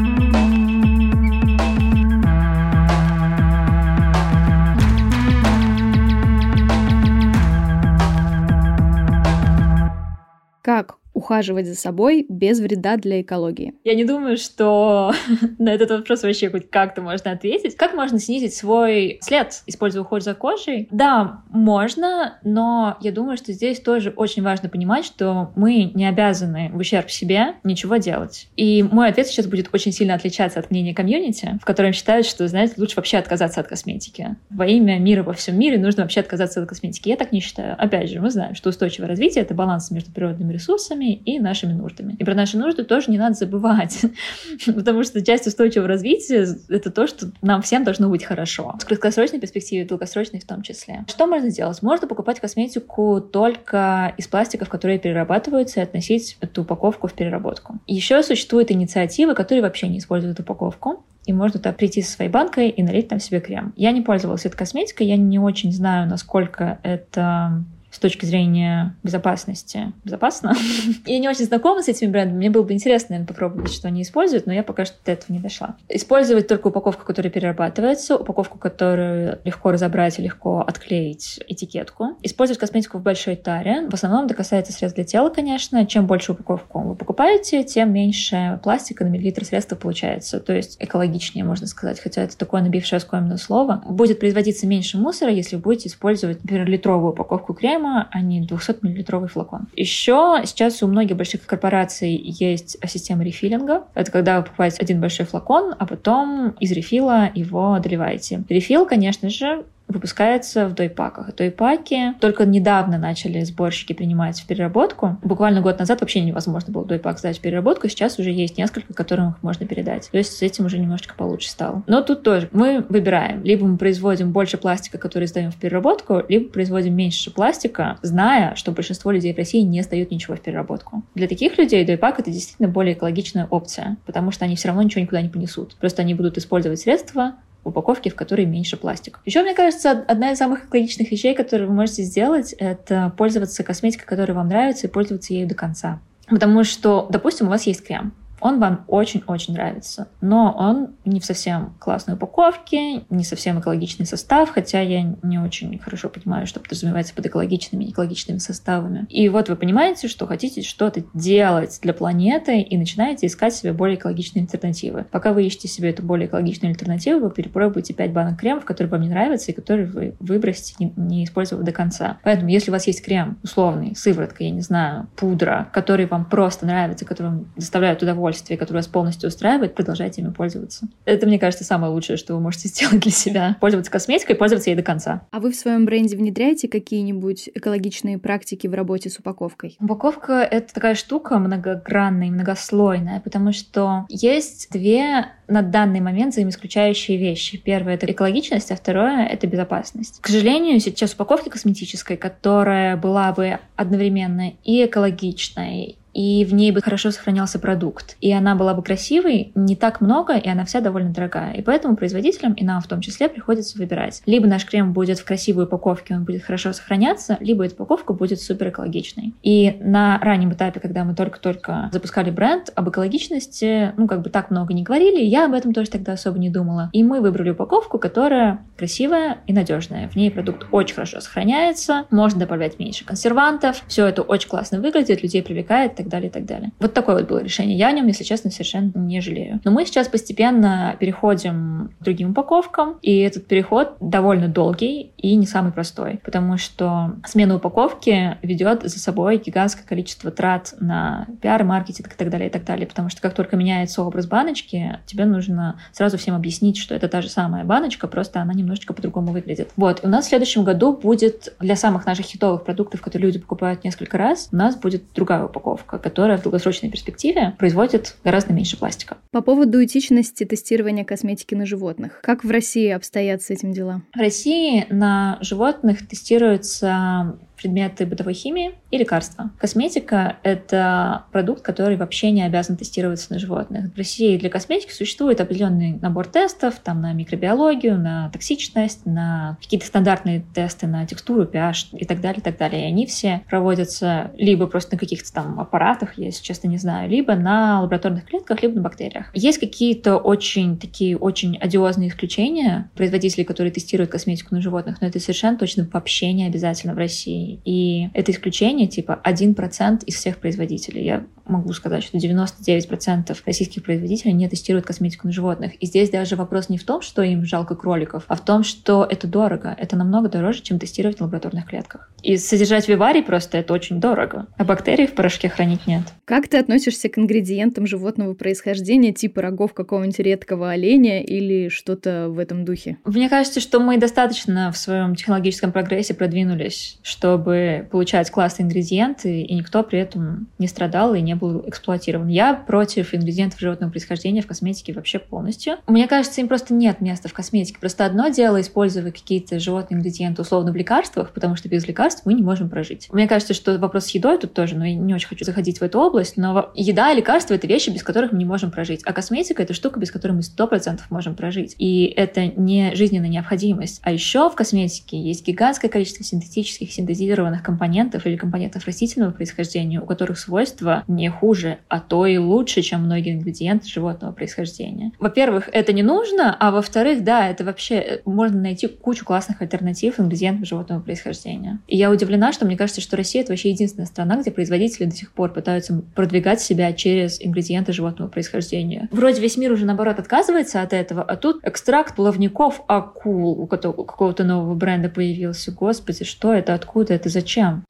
ухаживать 11.25 11.65
за 11.65 11.75
собой 11.75 12.25
без 12.29 12.59
вреда 12.59 12.97
для 12.97 13.21
экологии? 13.21 13.73
Я 13.83 13.95
не 13.95 14.05
думаю, 14.05 14.37
что 14.37 15.11
на 15.57 15.73
этот 15.73 15.89
вопрос 15.89 16.21
вообще 16.23 16.49
хоть 16.49 16.69
как-то 16.69 17.01
можно 17.01 17.31
ответить. 17.31 17.75
Как 17.75 17.93
можно 17.93 18.19
снизить 18.19 18.53
свой 18.53 19.17
след, 19.21 19.63
используя 19.65 20.03
уход 20.03 20.23
за 20.23 20.35
кожей? 20.35 20.87
Да, 20.91 21.41
можно, 21.49 22.37
но 22.43 22.97
я 23.01 23.11
думаю, 23.11 23.37
что 23.37 23.51
здесь 23.53 23.79
тоже 23.79 24.13
очень 24.15 24.43
важно 24.43 24.69
понимать, 24.69 25.05
что 25.05 25.51
мы 25.55 25.91
не 25.95 26.07
обязаны 26.07 26.69
в 26.71 26.77
ущерб 26.77 27.09
себе 27.09 27.55
ничего 27.63 27.97
делать. 27.97 28.47
И 28.55 28.83
мой 28.83 29.09
ответ 29.09 29.27
сейчас 29.27 29.47
будет 29.47 29.69
очень 29.73 29.91
сильно 29.91 30.13
отличаться 30.13 30.59
от 30.59 30.69
мнения 30.69 30.93
комьюнити, 30.93 31.57
в 31.59 31.65
котором 31.65 31.91
считают, 31.93 32.27
что, 32.27 32.47
знаете, 32.47 32.75
лучше 32.77 32.97
вообще 32.97 33.17
отказаться 33.17 33.61
от 33.61 33.67
косметики. 33.67 34.35
Во 34.51 34.67
имя 34.67 34.99
мира 34.99 35.23
во 35.23 35.33
всем 35.33 35.57
мире 35.57 35.79
нужно 35.79 36.03
вообще 36.03 36.19
отказаться 36.19 36.61
от 36.61 36.69
косметики. 36.69 37.09
Я 37.09 37.17
так 37.17 37.31
не 37.31 37.39
считаю. 37.39 37.75
Опять 37.81 38.11
же, 38.11 38.21
мы 38.21 38.29
знаем, 38.29 38.53
что 38.53 38.69
устойчивое 38.69 39.07
развитие— 39.07 39.43
это 39.43 39.55
баланс 39.55 39.89
между 39.89 40.11
природными 40.11 40.53
ресурсами 40.53 41.14
и 41.15 41.39
нашими 41.39 41.73
нуждами. 41.73 42.15
И 42.19 42.23
про 42.23 42.33
наши 42.33 42.57
нужды 42.57 42.83
тоже 42.83 43.11
не 43.11 43.17
надо 43.17 43.35
забывать, 43.35 44.01
потому 44.65 45.03
что 45.03 45.23
часть 45.23 45.47
устойчивого 45.47 45.87
развития— 45.87 46.47
это 46.69 46.91
то, 46.91 47.07
что 47.07 47.31
нам 47.41 47.61
всем 47.61 47.83
должно 47.83 48.09
быть 48.09 48.23
хорошо. 48.23 48.75
В 48.79 48.85
краткосрочной 48.85 49.39
перспективе, 49.39 49.85
долгосрочной 49.85 50.39
в 50.39 50.45
том 50.45 50.61
числе. 50.61 51.05
Что 51.07 51.27
можно 51.27 51.49
сделать? 51.49 51.81
Можно 51.81 52.07
покупать 52.07 52.39
косметику 52.39 53.21
только 53.21 54.13
из 54.17 54.27
пластиков, 54.27 54.69
которые 54.69 54.99
перерабатываются, 54.99 55.79
и 55.79 55.83
относить 55.83 56.37
эту 56.41 56.61
упаковку 56.61 57.07
в 57.07 57.13
переработку. 57.13 57.79
Еще 57.87 58.21
существуют 58.23 58.71
инициативы, 58.71 59.33
которые 59.33 59.61
вообще 59.61 59.87
не 59.87 59.99
используют 59.99 60.39
упаковку 60.39 61.03
и 61.25 61.33
можно 61.33 61.59
туда 61.59 61.73
прийти 61.73 62.01
со 62.01 62.11
своей 62.11 62.29
банкой 62.29 62.69
и 62.69 62.83
налить 62.83 63.07
там 63.07 63.19
себе 63.19 63.39
крем. 63.39 63.73
Я 63.75 63.91
не 63.91 64.01
пользовалась 64.01 64.45
этой 64.45 64.57
косметикой, 64.57 65.07
я 65.07 65.17
не 65.17 65.39
очень 65.39 65.71
знаю, 65.71 66.07
насколько 66.07 66.79
это 66.83 67.63
с 67.95 67.99
точки 67.99 68.25
зрения 68.25 68.93
безопасности 69.03 69.93
безопасно. 70.03 70.53
Я 71.05 71.19
не 71.19 71.29
очень 71.29 71.45
знакома 71.45 71.81
с 71.81 71.87
этими 71.87 72.11
брендами. 72.11 72.37
Мне 72.37 72.49
было 72.49 72.63
бы 72.63 72.73
интересно, 72.73 73.11
наверное, 73.11 73.27
попробовать, 73.27 73.71
что 73.71 73.87
они 73.87 74.01
используют, 74.01 74.47
но 74.47 74.53
я 74.53 74.63
пока 74.63 74.83
что 74.83 74.97
до 75.05 75.13
этого 75.13 75.33
не 75.33 75.41
дошла. 75.41 75.77
Использовать 75.87 76.47
только 76.47 76.67
упаковку, 76.67 77.05
которая 77.05 77.31
перерабатывается, 77.31 78.17
упаковку, 78.17 78.57
которую 78.57 79.39
легко 79.45 79.71
разобрать 79.71 80.19
и 80.19 80.21
легко 80.21 80.59
отклеить 80.59 81.39
этикетку. 81.47 82.17
Использовать 82.21 82.59
косметику 82.59 82.97
в 82.97 83.01
большой 83.01 83.37
таре. 83.37 83.87
В 83.89 83.93
основном 83.93 84.25
это 84.25 84.33
касается 84.33 84.73
средств 84.73 84.95
для 84.95 85.05
тела, 85.05 85.29
конечно. 85.29 85.85
Чем 85.85 86.05
больше 86.05 86.33
упаковку 86.33 86.79
вы 86.81 86.95
покупаете, 86.95 87.63
тем 87.63 87.93
меньше 87.93 88.59
пластика 88.61 89.05
на 89.05 89.09
миллилитр 89.09 89.45
средства 89.45 89.77
получается. 89.77 90.41
То 90.41 90.53
есть 90.53 90.75
экологичнее, 90.81 91.45
можно 91.45 91.65
сказать, 91.65 92.01
хотя 92.01 92.23
это 92.23 92.37
такое 92.37 92.61
набившее 92.61 92.97
оскомину 92.97 93.37
слово. 93.37 93.81
Будет 93.87 94.19
производиться 94.19 94.67
меньше 94.67 94.97
мусора, 94.97 95.31
если 95.31 95.55
будете 95.55 95.87
использовать, 95.87 96.43
например, 96.43 96.67
литровую 96.67 97.13
упаковку 97.13 97.53
крема, 97.53 97.84
крема, 97.85 98.07
а 98.11 98.21
не 98.21 98.41
200-миллилитровый 98.45 99.27
флакон. 99.27 99.67
Еще 99.75 100.41
сейчас 100.45 100.81
у 100.83 100.87
многих 100.87 101.15
больших 101.15 101.45
корпораций 101.45 102.15
есть 102.15 102.77
система 102.87 103.23
рефиллинга. 103.23 103.83
Это 103.93 104.11
когда 104.11 104.37
вы 104.39 104.45
покупаете 104.45 104.77
один 104.81 104.99
большой 104.99 105.25
флакон, 105.25 105.75
а 105.77 105.85
потом 105.85 106.55
из 106.59 106.71
рефила 106.71 107.29
его 107.33 107.77
доливаете. 107.79 108.43
Рефил, 108.49 108.85
конечно 108.85 109.29
же, 109.29 109.65
выпускается 109.87 110.67
в 110.67 110.73
дойпаках. 110.73 111.35
Дойпаки 111.35 112.13
только 112.19 112.45
недавно 112.45 112.97
начали 112.97 113.43
сборщики 113.43 113.93
принимать 113.93 114.39
в 114.39 114.47
переработку. 114.47 115.17
Буквально 115.23 115.61
год 115.61 115.79
назад 115.79 116.01
вообще 116.01 116.21
невозможно 116.21 116.73
было 116.73 116.85
дойпак 116.85 117.19
сдать 117.19 117.37
в 117.37 117.41
переработку. 117.41 117.87
Сейчас 117.87 118.19
уже 118.19 118.31
есть 118.31 118.57
несколько, 118.57 118.93
которым 118.93 119.29
их 119.29 119.43
можно 119.43 119.65
передать. 119.65 120.09
То 120.11 120.17
есть 120.17 120.33
с 120.37 120.41
этим 120.41 120.65
уже 120.65 120.79
немножечко 120.79 121.15
получше 121.15 121.49
стало. 121.49 121.83
Но 121.87 122.01
тут 122.01 122.23
тоже 122.23 122.49
мы 122.51 122.85
выбираем. 122.89 123.43
Либо 123.43 123.65
мы 123.65 123.77
производим 123.77 124.31
больше 124.31 124.57
пластика, 124.57 124.97
который 124.97 125.27
сдаем 125.27 125.51
в 125.51 125.55
переработку, 125.55 126.23
либо 126.27 126.49
производим 126.49 126.95
меньше 126.95 127.31
пластика, 127.31 127.97
зная, 128.01 128.55
что 128.55 128.71
большинство 128.71 129.11
людей 129.11 129.33
в 129.33 129.37
России 129.37 129.61
не 129.61 129.81
сдают 129.81 130.11
ничего 130.11 130.35
в 130.35 130.41
переработку. 130.41 131.03
Для 131.13 131.27
таких 131.27 131.57
людей 131.57 131.85
дойпак 131.85 132.19
это 132.19 132.31
действительно 132.31 132.67
более 132.67 132.93
экологичная 132.93 133.47
опция, 133.49 133.97
потому 134.05 134.31
что 134.31 134.45
они 134.45 134.55
все 134.55 134.69
равно 134.69 134.81
ничего 134.81 135.01
никуда 135.01 135.21
не 135.21 135.29
понесут. 135.29 135.75
Просто 135.75 136.01
они 136.01 136.13
будут 136.13 136.37
использовать 136.37 136.79
средства, 136.79 137.35
упаковки, 137.65 138.09
в 138.09 138.15
которой 138.15 138.45
меньше 138.45 138.77
пластика. 138.77 139.19
Еще, 139.25 139.41
мне 139.41 139.53
кажется, 139.53 139.91
одна 139.91 140.31
из 140.31 140.37
самых 140.37 140.65
экологичных 140.65 141.11
вещей, 141.11 141.35
которые 141.35 141.67
вы 141.67 141.73
можете 141.73 142.03
сделать, 142.03 142.53
это 142.53 143.13
пользоваться 143.17 143.63
косметикой, 143.63 144.05
которая 144.05 144.37
вам 144.37 144.47
нравится, 144.47 144.87
и 144.87 144.89
пользоваться 144.89 145.33
ею 145.33 145.47
до 145.47 145.55
конца. 145.55 145.99
Потому 146.27 146.63
что, 146.63 147.07
допустим, 147.09 147.47
у 147.47 147.49
вас 147.49 147.63
есть 147.63 147.85
крем, 147.85 148.13
он 148.45 148.59
вам 148.59 148.85
очень-очень 148.87 149.55
нравится. 149.55 150.07
Но 150.21 150.55
он 150.55 150.89
не 151.03 151.19
в 151.19 151.25
совсем 151.25 151.73
классной 151.79 152.13
упаковке, 152.13 153.01
не 153.09 153.23
совсем 153.23 153.59
экологичный 153.59 154.05
состав, 154.05 154.51
хотя 154.51 154.81
я 154.81 155.01
не 155.23 155.39
очень 155.39 155.79
хорошо 155.79 156.09
понимаю, 156.09 156.45
что 156.45 156.59
подразумевается 156.59 157.15
под 157.15 157.25
экологичными 157.25 157.85
и 157.85 157.91
экологичными 157.91 158.37
составами. 158.37 159.07
И 159.09 159.29
вот 159.29 159.49
вы 159.49 159.55
понимаете, 159.55 160.07
что 160.07 160.27
хотите 160.27 160.61
что-то 160.61 161.03
делать 161.15 161.79
для 161.81 161.93
планеты 161.93 162.61
и 162.61 162.77
начинаете 162.77 163.25
искать 163.25 163.55
себе 163.55 163.73
более 163.73 163.97
экологичные 163.97 164.43
альтернативы. 164.43 165.07
Пока 165.09 165.33
вы 165.33 165.45
ищете 165.45 165.67
себе 165.67 165.89
эту 165.89 166.03
более 166.03 166.27
экологичную 166.27 166.69
альтернативу, 166.69 167.21
вы 167.21 167.31
перепробуете 167.31 167.95
5 167.95 168.13
банок 168.13 168.39
кремов, 168.39 168.63
которые 168.63 168.91
вам 168.91 169.01
не 169.01 169.09
нравятся 169.09 169.51
и 169.51 169.55
которые 169.55 169.87
вы 169.87 170.15
выбросите, 170.19 170.75
не, 170.77 170.93
не 170.95 171.23
использовав 171.23 171.65
до 171.65 171.71
конца. 171.71 172.19
Поэтому, 172.23 172.49
если 172.49 172.69
у 172.69 172.73
вас 172.73 172.85
есть 172.85 173.03
крем 173.03 173.39
условный, 173.41 173.95
сыворотка, 173.95 174.43
я 174.43 174.51
не 174.51 174.61
знаю, 174.61 175.07
пудра, 175.15 175.67
который 175.73 176.05
вам 176.05 176.25
просто 176.25 176.67
нравится, 176.67 177.05
который 177.05 177.27
вам 177.27 177.45
доставляет 177.55 178.03
удовольствие, 178.03 178.34
удовольствие, 178.35 178.57
которое 178.57 178.79
вас 178.79 178.87
полностью 178.87 179.29
устраивает, 179.29 179.75
продолжайте 179.75 180.21
ими 180.21 180.31
пользоваться. 180.31 180.87
Это, 181.05 181.25
мне 181.25 181.39
кажется, 181.39 181.63
самое 181.63 181.91
лучшее, 181.91 182.17
что 182.17 182.33
вы 182.33 182.41
можете 182.41 182.67
сделать 182.69 182.99
для 182.99 183.11
себя. 183.11 183.57
Пользоваться 183.59 183.91
косметикой, 183.91 184.35
пользоваться 184.35 184.69
ей 184.69 184.75
до 184.75 184.83
конца. 184.83 185.21
А 185.31 185.39
вы 185.39 185.51
в 185.51 185.55
своем 185.55 185.85
бренде 185.85 186.17
внедряете 186.17 186.67
какие-нибудь 186.67 187.49
экологичные 187.53 188.17
практики 188.17 188.67
в 188.67 188.73
работе 188.73 189.09
с 189.09 189.19
упаковкой? 189.19 189.77
Упаковка— 189.79 190.33
это 190.51 190.73
такая 190.73 190.95
штука 190.95 191.39
многогранная, 191.39 192.29
многослойная, 192.29 193.21
потому 193.21 193.53
что 193.53 194.05
есть 194.09 194.69
две 194.71 195.27
на 195.47 195.61
данный 195.61 195.99
момент 195.99 196.33
взаимоисключающие 196.33 197.17
вещи. 197.17 197.57
Первое— 197.57 197.93
это 197.95 198.11
экологичность, 198.11 198.71
а 198.71 198.75
второе— 198.75 199.25
это 199.31 199.47
безопасность. 199.47 200.19
К 200.21 200.27
сожалению, 200.27 200.79
сейчас 200.79 201.13
упаковки 201.13 201.49
косметической, 201.49 202.17
которая 202.17 202.97
была 202.97 203.31
бы 203.31 203.59
одновременно 203.75 204.53
и 204.63 204.85
экологичной, 204.85 205.97
и 206.15 206.45
в 206.45 206.53
ней 206.53 206.71
бы 206.71 206.81
хорошо 206.81 207.11
сохранялся 207.11 207.59
продукт. 207.59 208.15
И 208.21 208.31
она 208.31 208.55
была 208.55 208.73
бы 208.73 208.81
красивой, 208.81 209.51
не 209.53 209.75
так 209.75 209.99
много, 209.99 210.37
и 210.37 210.47
она 210.47 210.63
вся 210.63 210.79
довольно 210.79 211.11
дорогая. 211.11 211.53
И 211.53 211.61
поэтому 211.61 211.97
производителям, 211.97 212.53
и 212.53 212.63
нам 212.63 212.81
в 212.81 212.87
том 212.87 213.01
числе, 213.01 213.27
приходится 213.27 213.77
выбирать. 213.77 214.23
Либо 214.25 214.47
наш 214.47 214.65
крем 214.65 214.93
будет 214.93 215.19
в 215.19 215.25
красивой 215.25 215.65
упаковке, 215.65 216.15
он 216.15 216.23
будет 216.23 216.43
хорошо 216.43 216.71
сохраняться, 216.71 217.37
либо 217.41 217.65
эта 217.65 217.75
упаковка 217.75 218.13
будет 218.13 218.41
супер 218.41 218.69
экологичной. 218.69 219.33
И 219.43 219.77
на 219.81 220.17
раннем 220.19 220.53
этапе, 220.53 220.79
когда 220.79 221.03
мы 221.03 221.15
только-только 221.15 221.89
запускали 221.91 222.31
бренд, 222.31 222.71
об 222.73 222.89
экологичности, 222.89 223.93
ну, 223.97 224.07
как 224.07 224.21
бы 224.21 224.29
так 224.29 224.51
много 224.51 224.73
не 224.73 224.83
говорили, 224.83 225.21
я 225.21 225.45
об 225.45 225.53
этом 225.53 225.73
тоже 225.73 225.89
тогда 225.89 226.13
особо 226.13 226.39
не 226.39 226.49
думала. 226.49 226.89
И 226.93 227.03
мы 227.03 227.19
выбрали 227.19 227.49
упаковку, 227.49 227.99
которая 227.99 228.61
красивая 228.77 229.39
и 229.47 229.53
надежная. 229.53 230.07
В 230.07 230.15
ней 230.15 230.31
продукт 230.31 230.65
очень 230.71 230.95
хорошо 230.95 231.19
сохраняется, 231.19 232.05
можно 232.09 232.39
добавлять 232.39 232.79
меньше 232.79 233.03
консервантов, 233.03 233.83
все 233.87 234.05
это 234.05 234.21
очень 234.21 234.47
классно 234.47 234.79
выглядит, 234.79 235.21
людей 235.21 235.43
привлекает 235.43 235.95
так 236.05 236.11
далее, 236.11 236.29
и 236.29 236.31
так 236.31 236.45
далее. 236.45 236.71
Вот 236.79 236.93
такое 236.93 237.15
вот 237.15 237.27
было 237.27 237.39
решение. 237.39 237.77
Я 237.77 237.87
о 237.87 237.91
нем, 237.91 238.07
если 238.07 238.23
честно, 238.23 238.51
совершенно 238.51 238.91
не 238.95 239.21
жалею. 239.21 239.59
Но 239.63 239.71
мы 239.71 239.85
сейчас 239.85 240.07
постепенно 240.07 240.95
переходим 240.99 241.91
к 241.99 242.03
другим 242.03 242.31
упаковкам, 242.31 242.97
и 243.01 243.19
этот 243.19 243.47
переход 243.47 243.95
довольно 243.99 244.47
долгий 244.47 245.11
и 245.17 245.35
не 245.35 245.45
самый 245.45 245.71
простой, 245.71 246.19
потому 246.23 246.57
что 246.57 247.15
смена 247.25 247.55
упаковки 247.55 248.37
ведет 248.41 248.83
за 248.83 248.99
собой 248.99 249.37
гигантское 249.37 249.85
количество 249.85 250.31
трат 250.31 250.73
на 250.79 251.27
пиар, 251.41 251.63
маркетинг 251.63 252.13
и 252.13 252.15
так 252.15 252.29
далее, 252.29 252.49
и 252.49 252.51
так 252.51 252.63
далее, 252.63 252.87
потому 252.87 253.09
что 253.09 253.21
как 253.21 253.33
только 253.33 253.55
меняется 253.55 254.03
образ 254.03 254.27
баночки, 254.27 254.99
тебе 255.05 255.25
нужно 255.25 255.79
сразу 255.91 256.17
всем 256.17 256.35
объяснить, 256.35 256.77
что 256.77 256.93
это 256.95 257.07
та 257.07 257.21
же 257.21 257.29
самая 257.29 257.63
баночка, 257.63 258.07
просто 258.07 258.41
она 258.41 258.53
немножечко 258.53 258.93
по-другому 258.93 259.31
выглядит. 259.31 259.71
Вот, 259.75 260.03
и 260.03 260.07
у 260.07 260.09
нас 260.09 260.25
в 260.25 260.29
следующем 260.29 260.63
году 260.63 260.93
будет 260.93 261.53
для 261.59 261.75
самых 261.75 262.05
наших 262.05 262.25
хитовых 262.25 262.63
продуктов, 262.63 263.01
которые 263.01 263.27
люди 263.27 263.39
покупают 263.39 263.83
несколько 263.83 264.17
раз, 264.17 264.49
у 264.51 264.55
нас 264.55 264.75
будет 264.75 265.03
другая 265.13 265.45
упаковка 265.45 265.94
которая 265.97 266.37
в 266.37 266.43
долгосрочной 266.43 266.89
перспективе 266.89 267.55
производит 267.57 268.15
гораздо 268.23 268.53
меньше 268.53 268.77
пластика. 268.77 269.17
По 269.31 269.41
поводу 269.41 269.83
этичности 269.83 270.43
тестирования 270.43 271.03
косметики 271.03 271.55
на 271.55 271.65
животных. 271.65 272.19
Как 272.23 272.43
в 272.43 272.49
России 272.49 272.89
обстоят 272.89 273.41
с 273.41 273.49
этим 273.49 273.71
дела? 273.71 274.01
В 274.13 274.19
России 274.19 274.85
на 274.89 275.37
животных 275.41 276.07
тестируются 276.07 277.37
предметы 277.65 278.05
бытовой 278.05 278.35
химии 278.35 278.73
и 278.91 278.97
лекарства. 278.99 279.49
Косметика— 279.57 280.37
это 280.43 281.25
продукт, 281.31 281.63
который 281.63 281.97
вообще 281.97 282.29
не 282.29 282.43
обязан 282.43 282.77
тестироваться 282.77 283.33
на 283.33 283.39
животных. 283.39 283.91
В 283.91 283.97
России 283.97 284.37
для 284.37 284.51
косметики 284.51 284.91
существует 284.91 285.41
определенный 285.41 285.97
набор 285.99 286.27
тестов 286.27 286.75
там, 286.83 287.01
на 287.01 287.11
микробиологию, 287.13 287.97
на 287.97 288.29
токсичность, 288.29 289.07
на 289.07 289.57
какие-то 289.59 289.87
стандартные 289.87 290.45
тесты 290.53 290.85
на 290.85 291.07
текстуру, 291.07 291.45
pH 291.45 291.97
и 291.97 292.05
так 292.05 292.21
далее, 292.21 292.39
и 292.39 292.43
так 292.43 292.57
далее. 292.57 292.83
И 292.83 292.85
они 292.85 293.07
все 293.07 293.41
проводятся 293.49 294.29
либо 294.37 294.67
просто 294.67 294.93
на 294.93 294.99
каких-то 294.99 295.33
там 295.33 295.59
аппаратах, 295.59 296.19
я, 296.19 296.25
если 296.25 296.43
честно, 296.43 296.67
не 296.67 296.77
знаю, 296.77 297.09
либо 297.09 297.33
на 297.33 297.81
лабораторных 297.81 298.25
клетках, 298.25 298.61
либо 298.61 298.75
на 298.75 298.81
бактериях. 298.83 299.31
Есть 299.33 299.57
какие-то 299.57 300.17
очень 300.17 300.77
такие 300.77 301.17
очень 301.17 301.57
одиозные 301.57 302.09
исключения 302.09 302.91
производителей, 302.95 303.43
которые 303.43 303.73
тестируют 303.73 304.11
косметику 304.11 304.53
на 304.53 304.61
животных, 304.61 305.01
но 305.01 305.07
это 305.07 305.19
совершенно 305.19 305.57
точно 305.57 305.89
вообще 305.91 306.31
не 306.31 306.45
обязательно 306.45 306.93
в 306.93 306.97
России. 306.97 307.54
И 307.63 308.09
это 308.13 308.31
исключение 308.31 308.87
типа 308.87 309.21
1% 309.23 310.03
из 310.05 310.15
всех 310.15 310.37
производителей. 310.37 311.03
Я 311.03 311.25
могу 311.45 311.73
сказать, 311.73 312.03
что 312.03 312.17
99% 312.17 313.37
российских 313.45 313.83
производителей 313.83 314.33
не 314.33 314.49
тестируют 314.49 314.85
косметику 314.85 315.27
на 315.27 315.33
животных. 315.33 315.75
И 315.75 315.85
здесь 315.85 316.09
даже 316.09 316.35
вопрос 316.35 316.69
не 316.69 316.77
в 316.77 316.83
том, 316.83 317.01
что 317.01 317.21
им 317.21 317.45
жалко 317.45 317.75
кроликов, 317.75 318.23
а 318.27 318.35
в 318.35 318.43
том, 318.43 318.63
что 318.63 319.05
это 319.09 319.27
дорого. 319.27 319.75
Это 319.77 319.95
намного 319.95 320.29
дороже, 320.29 320.61
чем 320.61 320.79
тестировать 320.79 321.17
в 321.17 321.21
лабораторных 321.21 321.67
клетках. 321.67 322.09
И 322.23 322.37
содержать 322.37 322.87
виварий 322.87 323.21
просто 323.21 323.57
это 323.59 323.73
очень 323.73 323.99
дорого. 323.99 324.47
А 324.57 324.63
бактерий 324.63 325.07
в 325.07 325.13
порошке 325.13 325.49
хранить 325.49 325.85
нет. 325.85 326.01
Как 326.25 326.47
ты 326.47 326.57
относишься 326.57 327.09
к 327.09 327.17
ингредиентам 327.19 327.85
животного 327.85 328.33
происхождения, 328.33 329.13
типа 329.13 329.41
рогов 329.41 329.73
какого-нибудь 329.73 330.19
редкого 330.19 330.71
оленя 330.71 331.21
или 331.21 331.69
что-то 331.69 332.29
в 332.29 332.39
этом 332.39 332.65
духе? 332.65 332.97
Мне 333.05 333.29
кажется, 333.29 333.59
что 333.59 333.79
мы 333.79 333.97
достаточно 333.97 334.71
в 334.71 334.77
своем 334.77 335.15
технологическом 335.15 335.71
прогрессе 335.71 336.13
продвинулись, 336.15 336.99
чтобы 337.35 337.87
получать 337.91 338.31
классные 338.31 338.65
ингредиенты, 338.65 339.41
и 339.41 339.55
никто 339.55 339.83
при 339.83 339.99
этом 339.99 340.47
не 340.57 340.67
страдал 340.67 341.13
и 341.15 341.21
не 341.21 341.35
был 341.35 341.63
эксплуатирован. 341.67 342.29
Я 342.29 342.53
против 342.53 343.13
ингредиентов 343.13 343.59
животного 343.59 343.91
происхождения 343.91 344.41
в 344.41 344.47
косметике 344.47 344.93
вообще 344.93 345.19
полностью. 345.19 345.75
Мне 345.85 346.07
кажется, 346.07 346.39
им 346.39 346.47
просто 346.47 346.73
нет 346.73 347.01
места 347.01 347.27
в 347.27 347.33
косметике. 347.33 347.77
Просто 347.79 348.05
одно 348.05 348.29
дело 348.29 348.61
использовать 348.61 349.13
какие-то 349.13 349.59
животные 349.59 349.97
ингредиенты 349.97 350.41
условно 350.41 350.71
в 350.71 350.75
лекарствах, 350.75 351.31
потому 351.33 351.57
что 351.57 351.67
без 351.67 351.85
лекарств 351.85 352.21
мы 352.25 352.33
не 352.33 352.41
можем 352.41 352.69
прожить. 352.69 353.09
Мне 353.11 353.27
кажется, 353.27 353.53
что 353.53 353.77
вопрос 353.79 354.05
с 354.05 354.09
едой 354.11 354.37
тут 354.37 354.53
тоже, 354.53 354.77
но 354.77 354.85
я 354.85 354.95
не 354.95 355.13
очень 355.13 355.27
хочу 355.27 355.43
заходить 355.43 355.79
в 355.79 355.83
эту 355.83 355.99
область, 355.99 356.37
но 356.37 356.71
еда 356.73 357.11
и 357.11 357.17
лекарства— 357.17 357.53
это 357.55 357.67
вещи, 357.67 357.89
без 357.89 358.03
которых 358.03 358.31
мы 358.31 358.37
не 358.37 358.45
можем 358.45 358.71
прожить. 358.71 359.01
А 359.05 359.11
косметика— 359.11 359.61
это 359.63 359.73
штука, 359.73 359.99
без 359.99 360.09
которой 360.09 360.31
мы 360.31 360.41
сто 360.41 360.67
процентов 360.67 361.11
можем 361.11 361.35
прожить. 361.35 361.75
И 361.79 362.05
это 362.05 362.47
не 362.47 362.95
жизненная 362.95 363.29
необходимость. 363.29 363.99
А 364.03 364.11
еще 364.13 364.49
в 364.49 364.55
косметике 364.55 365.19
есть 365.19 365.45
гигантское 365.45 365.91
количество 365.91 366.23
синтетических, 366.23 366.91
синтезированных 366.93 367.24
компонентов 367.63 368.25
или 368.25 368.37
компонентов 368.37 368.85
растительного 368.85 369.31
происхождения, 369.31 369.99
у 369.99 370.05
которых 370.05 370.39
свойства 370.39 371.03
не 371.07 371.25
не 371.25 371.29
хуже, 371.29 371.79
а 371.87 371.99
то 371.99 372.27
и 372.27 372.37
лучше, 372.37 372.83
чем 372.83 373.05
многие 373.05 373.33
ингредиенты 373.33 373.87
животного 373.87 374.31
происхождения. 374.31 375.11
Во-первых, 375.19 375.69
это 375.73 375.91
не 375.91 376.03
нужно, 376.03 376.55
а 376.59 376.69
во-вторых, 376.69 377.23
да, 377.23 377.49
это 377.49 377.63
вообще 377.63 377.95
э, 377.95 378.19
можно 378.25 378.61
найти 378.61 378.87
кучу 378.87 379.25
классных 379.25 379.59
альтернатив 379.63 380.19
ингредиентов 380.19 380.67
животного 380.67 381.01
происхождения. 381.01 381.79
И 381.87 381.97
я 381.97 382.11
удивлена, 382.11 382.53
что 382.53 382.65
мне 382.65 382.77
кажется, 382.77 383.01
что 383.01 383.17
Россия 383.17 383.41
это 383.41 383.53
вообще 383.53 383.71
единственная 383.71 384.05
страна, 384.05 384.39
где 384.39 384.51
производители 384.51 385.05
до 385.05 385.15
сих 385.15 385.31
пор 385.31 385.51
пытаются 385.51 386.03
продвигать 386.13 386.61
себя 386.61 386.93
через 386.93 387.41
ингредиенты 387.41 387.91
животного 387.91 388.29
происхождения. 388.29 389.09
Вроде 389.11 389.41
весь 389.41 389.57
мир 389.57 389.71
уже 389.71 389.85
наоборот 389.85 390.19
отказывается 390.19 390.83
от 390.83 390.93
этого, 390.93 391.23
а 391.23 391.35
тут 391.37 391.59
экстракт 391.63 392.15
плавников 392.15 392.83
акул 392.87 393.59
у 393.61 393.65
какого-то 393.65 394.43
нового 394.43 394.75
бренда 394.75 395.09
появился. 395.09 395.71
Господи, 395.71 396.23
что 396.23 396.53
это, 396.53 396.75
откуда 396.75 397.14
это, 397.15 397.29
зачем? 397.29 397.85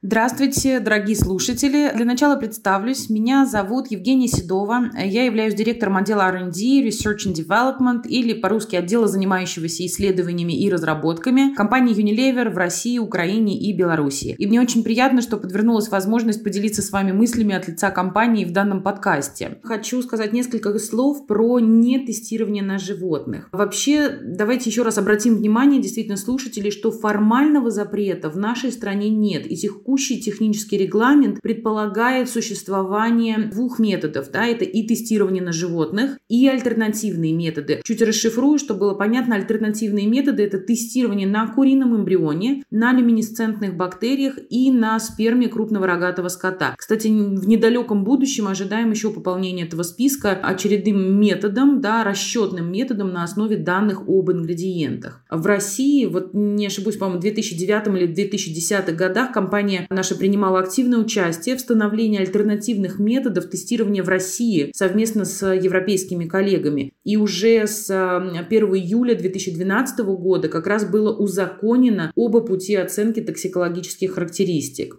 Здравствуйте, 0.00 0.78
дорогие 0.78 1.16
слушатели. 1.16 1.90
Для 1.92 2.04
начала 2.04 2.36
представлюсь. 2.36 3.10
Меня 3.10 3.44
зовут 3.44 3.90
Евгения 3.90 4.28
Седова. 4.28 4.92
Я 4.96 5.24
являюсь 5.24 5.54
директором 5.54 5.96
отдела 5.96 6.28
R&D, 6.28 6.86
Research 6.86 7.26
and 7.26 7.34
Development, 7.34 8.06
или 8.06 8.32
по-русски 8.32 8.76
отдела, 8.76 9.08
занимающегося 9.08 9.84
исследованиями 9.84 10.52
и 10.52 10.70
разработками 10.70 11.52
компании 11.52 11.96
Unilever 11.96 12.48
в 12.48 12.56
России, 12.56 13.00
Украине 13.00 13.58
и 13.58 13.76
Беларуси. 13.76 14.36
И 14.38 14.46
мне 14.46 14.60
очень 14.60 14.84
приятно, 14.84 15.20
что 15.20 15.36
подвернулась 15.36 15.88
возможность 15.88 16.44
поделиться 16.44 16.80
с 16.80 16.92
вами 16.92 17.10
мыслями 17.10 17.56
от 17.56 17.66
лица 17.66 17.90
компании 17.90 18.44
в 18.44 18.52
данном 18.52 18.84
подкасте. 18.84 19.58
Хочу 19.64 20.00
сказать 20.02 20.32
несколько 20.32 20.78
слов 20.78 21.26
про 21.26 21.58
нетестирование 21.58 22.62
на 22.62 22.78
животных. 22.78 23.48
Вообще, 23.50 24.16
давайте 24.22 24.70
еще 24.70 24.82
раз 24.82 24.96
обратим 24.96 25.34
внимание, 25.34 25.82
действительно, 25.82 26.16
слушателей, 26.16 26.70
что 26.70 26.92
формального 26.92 27.72
запрета 27.72 28.30
в 28.30 28.36
нашей 28.36 28.70
стране 28.70 29.10
нет. 29.10 29.44
И 29.50 29.56
текущий 29.56 29.87
текущий 29.88 30.20
технический 30.20 30.76
регламент 30.76 31.40
предполагает 31.40 32.28
существование 32.28 33.38
двух 33.50 33.78
методов. 33.78 34.30
Да, 34.30 34.44
это 34.44 34.66
и 34.66 34.86
тестирование 34.86 35.42
на 35.42 35.52
животных, 35.52 36.18
и 36.28 36.46
альтернативные 36.46 37.32
методы. 37.32 37.80
Чуть 37.84 38.02
расшифрую, 38.02 38.58
чтобы 38.58 38.80
было 38.80 38.94
понятно, 38.94 39.36
альтернативные 39.36 40.06
методы– 40.06 40.42
это 40.44 40.58
тестирование 40.58 41.26
на 41.26 41.46
курином 41.46 41.96
эмбрионе, 41.96 42.64
на 42.70 42.92
люминесцентных 42.92 43.76
бактериях 43.76 44.34
и 44.50 44.70
на 44.70 45.00
сперме 45.00 45.48
крупного 45.48 45.86
рогатого 45.86 46.28
скота. 46.28 46.74
Кстати, 46.76 47.06
в 47.08 47.48
недалеком 47.48 48.04
будущем 48.04 48.46
ожидаем 48.46 48.90
еще 48.90 49.10
пополнение 49.10 49.64
этого 49.64 49.84
списка 49.84 50.32
очередным 50.32 51.18
методом, 51.18 51.80
да, 51.80 52.04
расчетным 52.04 52.70
методом 52.70 53.14
на 53.14 53.24
основе 53.24 53.56
данных 53.56 54.06
об 54.06 54.30
ингредиентах. 54.30 55.24
В 55.30 55.46
России, 55.46 56.04
вот 56.04 56.34
не 56.34 56.66
ошибусь, 56.66 56.96
по-моему, 56.96 57.20
в 57.20 57.22
2009 57.22 57.86
или 57.96 58.06
2010 58.06 58.94
годах 58.94 59.32
компания 59.32 59.77
наша 59.90 60.14
принимала 60.14 60.60
активное 60.60 60.98
участие 60.98 61.56
в 61.56 61.60
становлении 61.60 62.20
альтернативных 62.20 62.98
методов 62.98 63.48
тестирования 63.48 64.02
в 64.02 64.08
России 64.08 64.70
совместно 64.74 65.24
с 65.24 65.54
европейскими 65.54 66.26
коллегами. 66.26 66.92
И 67.04 67.16
уже 67.16 67.66
с 67.66 67.90
1 67.90 68.48
июля 68.74 69.14
2012 69.14 69.98
года 70.00 70.48
как 70.48 70.66
раз 70.66 70.84
было 70.84 71.14
узаконено 71.14 72.12
оба 72.14 72.40
пути 72.40 72.74
оценки 72.74 73.20
токсикологических 73.20 74.12
характеристик. 74.12 74.96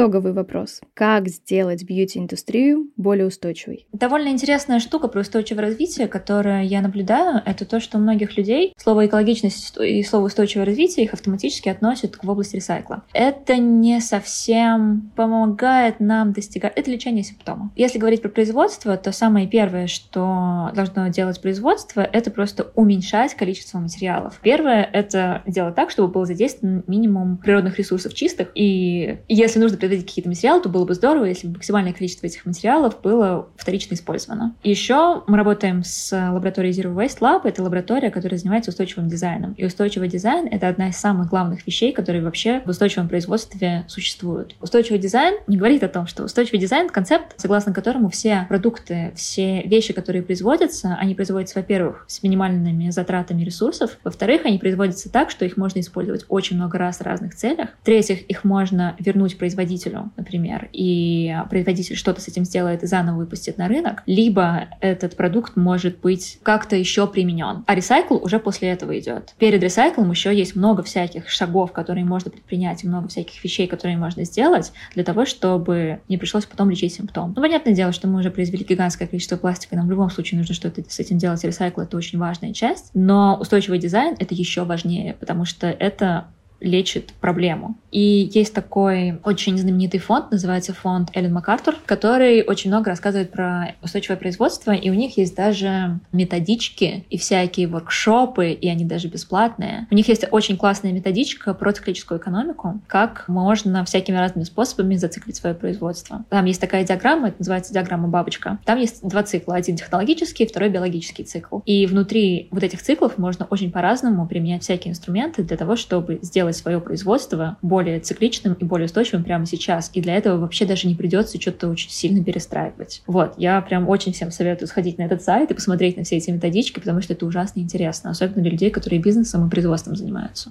Итоговый 0.00 0.32
вопрос. 0.32 0.80
Как 0.94 1.28
сделать 1.28 1.84
бьюти-индустрию 1.84 2.90
более 2.96 3.26
устойчивой? 3.26 3.86
Довольно 3.92 4.28
интересная 4.28 4.78
штука 4.78 5.08
про 5.08 5.20
устойчивое 5.20 5.66
развитие, 5.66 6.08
которое 6.08 6.62
я 6.62 6.80
наблюдаю, 6.80 7.42
это 7.44 7.66
то, 7.66 7.80
что 7.80 7.98
у 7.98 8.00
многих 8.00 8.38
людей 8.38 8.72
слово 8.78 9.04
экологичность 9.04 9.76
и 9.78 10.02
слово 10.02 10.24
устойчивое 10.24 10.64
развитие 10.64 11.04
их 11.04 11.12
автоматически 11.12 11.68
относят 11.68 12.18
в 12.22 12.30
область 12.30 12.54
ресайкла. 12.54 13.04
Это 13.12 13.58
не 13.58 14.00
совсем 14.00 15.12
помогает 15.16 16.00
нам 16.00 16.32
достигать... 16.32 16.72
Это 16.76 16.90
лечение 16.90 17.22
симптома. 17.22 17.70
Если 17.76 17.98
говорить 17.98 18.22
про 18.22 18.30
производство, 18.30 18.96
то 18.96 19.12
самое 19.12 19.46
первое, 19.48 19.86
что 19.86 20.70
должно 20.74 21.08
делать 21.08 21.42
производство, 21.42 22.00
это 22.00 22.30
просто 22.30 22.72
уменьшать 22.74 23.34
количество 23.34 23.78
материалов. 23.78 24.40
Первое— 24.42 24.82
это 24.94 25.42
делать 25.46 25.74
так, 25.74 25.90
чтобы 25.90 26.10
был 26.10 26.24
задействован 26.24 26.84
минимум 26.86 27.36
природных 27.36 27.76
ресурсов 27.76 28.14
чистых, 28.14 28.48
и 28.54 29.18
если 29.28 29.58
нужно 29.58 29.76
производить 29.90 30.06
какие-то 30.06 30.28
материалы, 30.28 30.62
то 30.62 30.68
было 30.68 30.84
бы 30.84 30.94
здорово, 30.94 31.24
если 31.24 31.48
бы 31.48 31.54
максимальное 31.54 31.92
количество 31.92 32.26
этих 32.26 32.46
материалов 32.46 33.00
было 33.02 33.48
вторично 33.56 33.94
использовано. 33.94 34.54
еще 34.62 35.22
мы 35.26 35.36
работаем 35.36 35.82
с 35.84 36.12
лабораторией 36.12 36.72
Zero 36.72 36.94
Waste 36.94 37.18
Lab. 37.20 37.40
Это 37.44 37.62
лаборатория, 37.62 38.10
которая 38.10 38.38
занимается 38.38 38.70
устойчивым 38.70 39.08
дизайном. 39.08 39.54
И 39.54 39.64
устойчивый 39.64 40.08
дизайн— 40.08 40.46
это 40.50 40.68
одна 40.68 40.88
из 40.88 40.96
самых 40.96 41.28
главных 41.28 41.66
вещей, 41.66 41.92
которые 41.92 42.22
вообще 42.22 42.62
в 42.64 42.68
устойчивом 42.68 43.08
производстве 43.08 43.84
существуют. 43.88 44.54
Устойчивый 44.60 44.98
дизайн 44.98 45.38
не 45.46 45.56
говорит 45.56 45.82
о 45.82 45.88
том, 45.88 46.06
что 46.06 46.24
устойчивый 46.24 46.60
дизайн— 46.60 46.88
концепт, 46.90 47.34
согласно 47.36 47.72
которому 47.72 48.08
все 48.08 48.46
продукты, 48.48 49.12
все 49.16 49.62
вещи, 49.62 49.92
которые 49.92 50.22
производятся, 50.22 50.96
они 51.00 51.14
производятся, 51.14 51.58
во-первых, 51.58 52.04
с 52.06 52.22
минимальными 52.22 52.90
затратами 52.90 53.42
ресурсов, 53.42 53.98
во-вторых, 54.04 54.42
они 54.44 54.58
производятся 54.58 55.10
так, 55.10 55.30
что 55.30 55.44
их 55.44 55.56
можно 55.56 55.80
использовать 55.80 56.24
очень 56.28 56.56
много 56.56 56.78
раз 56.78 56.98
в 56.98 57.02
разных 57.02 57.34
целях, 57.34 57.70
в-третьих, 57.82 58.22
их 58.22 58.44
можно 58.44 58.94
вернуть 58.98 59.38
производителю 59.38 59.69
производителю, 59.70 60.10
например, 60.16 60.68
и 60.72 61.34
производитель 61.48 61.96
что-то 61.96 62.20
с 62.20 62.28
этим 62.28 62.44
сделает 62.44 62.82
и 62.82 62.86
заново 62.86 63.18
выпустит 63.18 63.58
на 63.58 63.68
рынок, 63.68 64.02
либо 64.06 64.68
этот 64.80 65.16
продукт 65.16 65.56
может 65.56 66.00
быть 66.00 66.38
как-то 66.42 66.76
еще 66.76 67.06
применен. 67.06 67.64
А 67.66 67.74
ресайкл 67.74 68.16
уже 68.16 68.38
после 68.38 68.68
этого 68.70 68.98
идет. 68.98 69.34
Перед 69.38 69.62
ресайклом 69.62 70.10
еще 70.10 70.34
есть 70.34 70.56
много 70.56 70.82
всяких 70.82 71.28
шагов, 71.28 71.72
которые 71.72 72.04
можно 72.04 72.30
предпринять, 72.30 72.84
и 72.84 72.88
много 72.88 73.08
всяких 73.08 73.42
вещей, 73.42 73.66
которые 73.66 73.96
можно 73.96 74.24
сделать 74.24 74.72
для 74.94 75.04
того, 75.04 75.24
чтобы 75.24 76.00
не 76.08 76.16
пришлось 76.16 76.46
потом 76.46 76.70
лечить 76.70 76.94
симптом. 76.94 77.32
Ну, 77.36 77.42
понятное 77.42 77.74
дело, 77.74 77.92
что 77.92 78.08
мы 78.08 78.20
уже 78.20 78.30
произвели 78.30 78.64
гигантское 78.64 79.06
количество 79.06 79.36
пластика, 79.36 79.76
нам 79.76 79.86
в 79.86 79.90
любом 79.90 80.10
случае 80.10 80.38
нужно 80.38 80.54
что-то 80.54 80.82
с 80.88 80.98
этим 80.98 81.18
делать. 81.18 81.44
Ресайкл— 81.44 81.80
это 81.82 81.96
очень 81.96 82.18
важная 82.18 82.52
часть, 82.52 82.90
но 82.94 83.36
устойчивый 83.40 83.78
дизайн— 83.78 84.16
это 84.18 84.34
еще 84.34 84.64
важнее, 84.64 85.14
потому 85.14 85.44
что 85.44 85.68
это 85.68 86.28
лечит 86.60 87.12
проблему. 87.20 87.76
И 87.90 88.30
есть 88.32 88.54
такой 88.54 89.18
очень 89.24 89.58
знаменитый 89.58 90.00
фонд, 90.00 90.30
называется 90.30 90.72
фонд 90.72 91.10
Эллен 91.14 91.32
МакАртур, 91.32 91.76
который 91.86 92.44
очень 92.44 92.70
много 92.70 92.90
рассказывает 92.90 93.30
про 93.32 93.74
устойчивое 93.82 94.16
производство, 94.16 94.72
и 94.72 94.90
у 94.90 94.94
них 94.94 95.16
есть 95.16 95.34
даже 95.34 95.98
методички 96.12 97.04
и 97.10 97.18
всякие 97.18 97.66
воркшопы, 97.66 98.52
и 98.52 98.68
они 98.68 98.84
даже 98.84 99.08
бесплатные. 99.08 99.88
У 99.90 99.94
них 99.94 100.08
есть 100.08 100.24
очень 100.30 100.56
классная 100.56 100.92
методичка 100.92 101.54
про 101.54 101.72
циклическую 101.72 102.20
экономику, 102.20 102.80
как 102.86 103.24
можно 103.28 103.84
всякими 103.84 104.16
разными 104.16 104.44
способами 104.44 104.94
зациклить 104.96 105.36
свое 105.36 105.54
производство. 105.54 106.24
Там 106.28 106.44
есть 106.44 106.60
такая 106.60 106.84
диаграмма, 106.84 107.28
это 107.28 107.36
называется 107.38 107.72
диаграмма 107.72 108.08
бабочка. 108.08 108.58
Там 108.64 108.78
есть 108.78 109.06
два 109.06 109.22
цикла, 109.22 109.56
один 109.56 109.76
технологический, 109.76 110.46
второй 110.46 110.68
биологический 110.68 111.24
цикл. 111.24 111.60
И 111.64 111.86
внутри 111.86 112.48
вот 112.50 112.62
этих 112.62 112.82
циклов 112.82 113.18
можно 113.18 113.46
очень 113.50 113.72
по-разному 113.72 114.26
применять 114.28 114.62
всякие 114.62 114.92
инструменты 114.92 115.42
для 115.42 115.56
того, 115.56 115.76
чтобы 115.76 116.18
сделать 116.22 116.49
сделать 116.50 116.56
свое 116.56 116.80
производство 116.80 117.56
более 117.62 118.00
цикличным 118.00 118.54
и 118.54 118.64
более 118.64 118.86
устойчивым 118.86 119.24
прямо 119.24 119.46
сейчас. 119.46 119.90
И 119.94 120.00
для 120.00 120.16
этого 120.16 120.38
вообще 120.38 120.66
даже 120.66 120.88
не 120.88 120.94
придется 120.94 121.40
что-то 121.40 121.68
очень 121.68 121.90
сильно 121.90 122.22
перестраивать. 122.22 123.02
Вот, 123.06 123.34
я 123.36 123.60
прям 123.60 123.88
очень 123.88 124.12
всем 124.12 124.30
советую 124.30 124.68
сходить 124.68 124.98
на 124.98 125.02
этот 125.02 125.22
сайт 125.22 125.50
и 125.50 125.54
посмотреть 125.54 125.96
на 125.96 126.04
все 126.04 126.16
эти 126.16 126.30
методички, 126.30 126.80
потому 126.80 127.00
что 127.00 127.12
это 127.12 127.26
ужасно 127.26 127.60
интересно, 127.60 128.10
особенно 128.10 128.42
для 128.42 128.50
людей, 128.52 128.70
которые 128.70 129.00
бизнесом 129.00 129.46
и 129.46 129.50
производством 129.50 129.96
занимаются. 129.96 130.50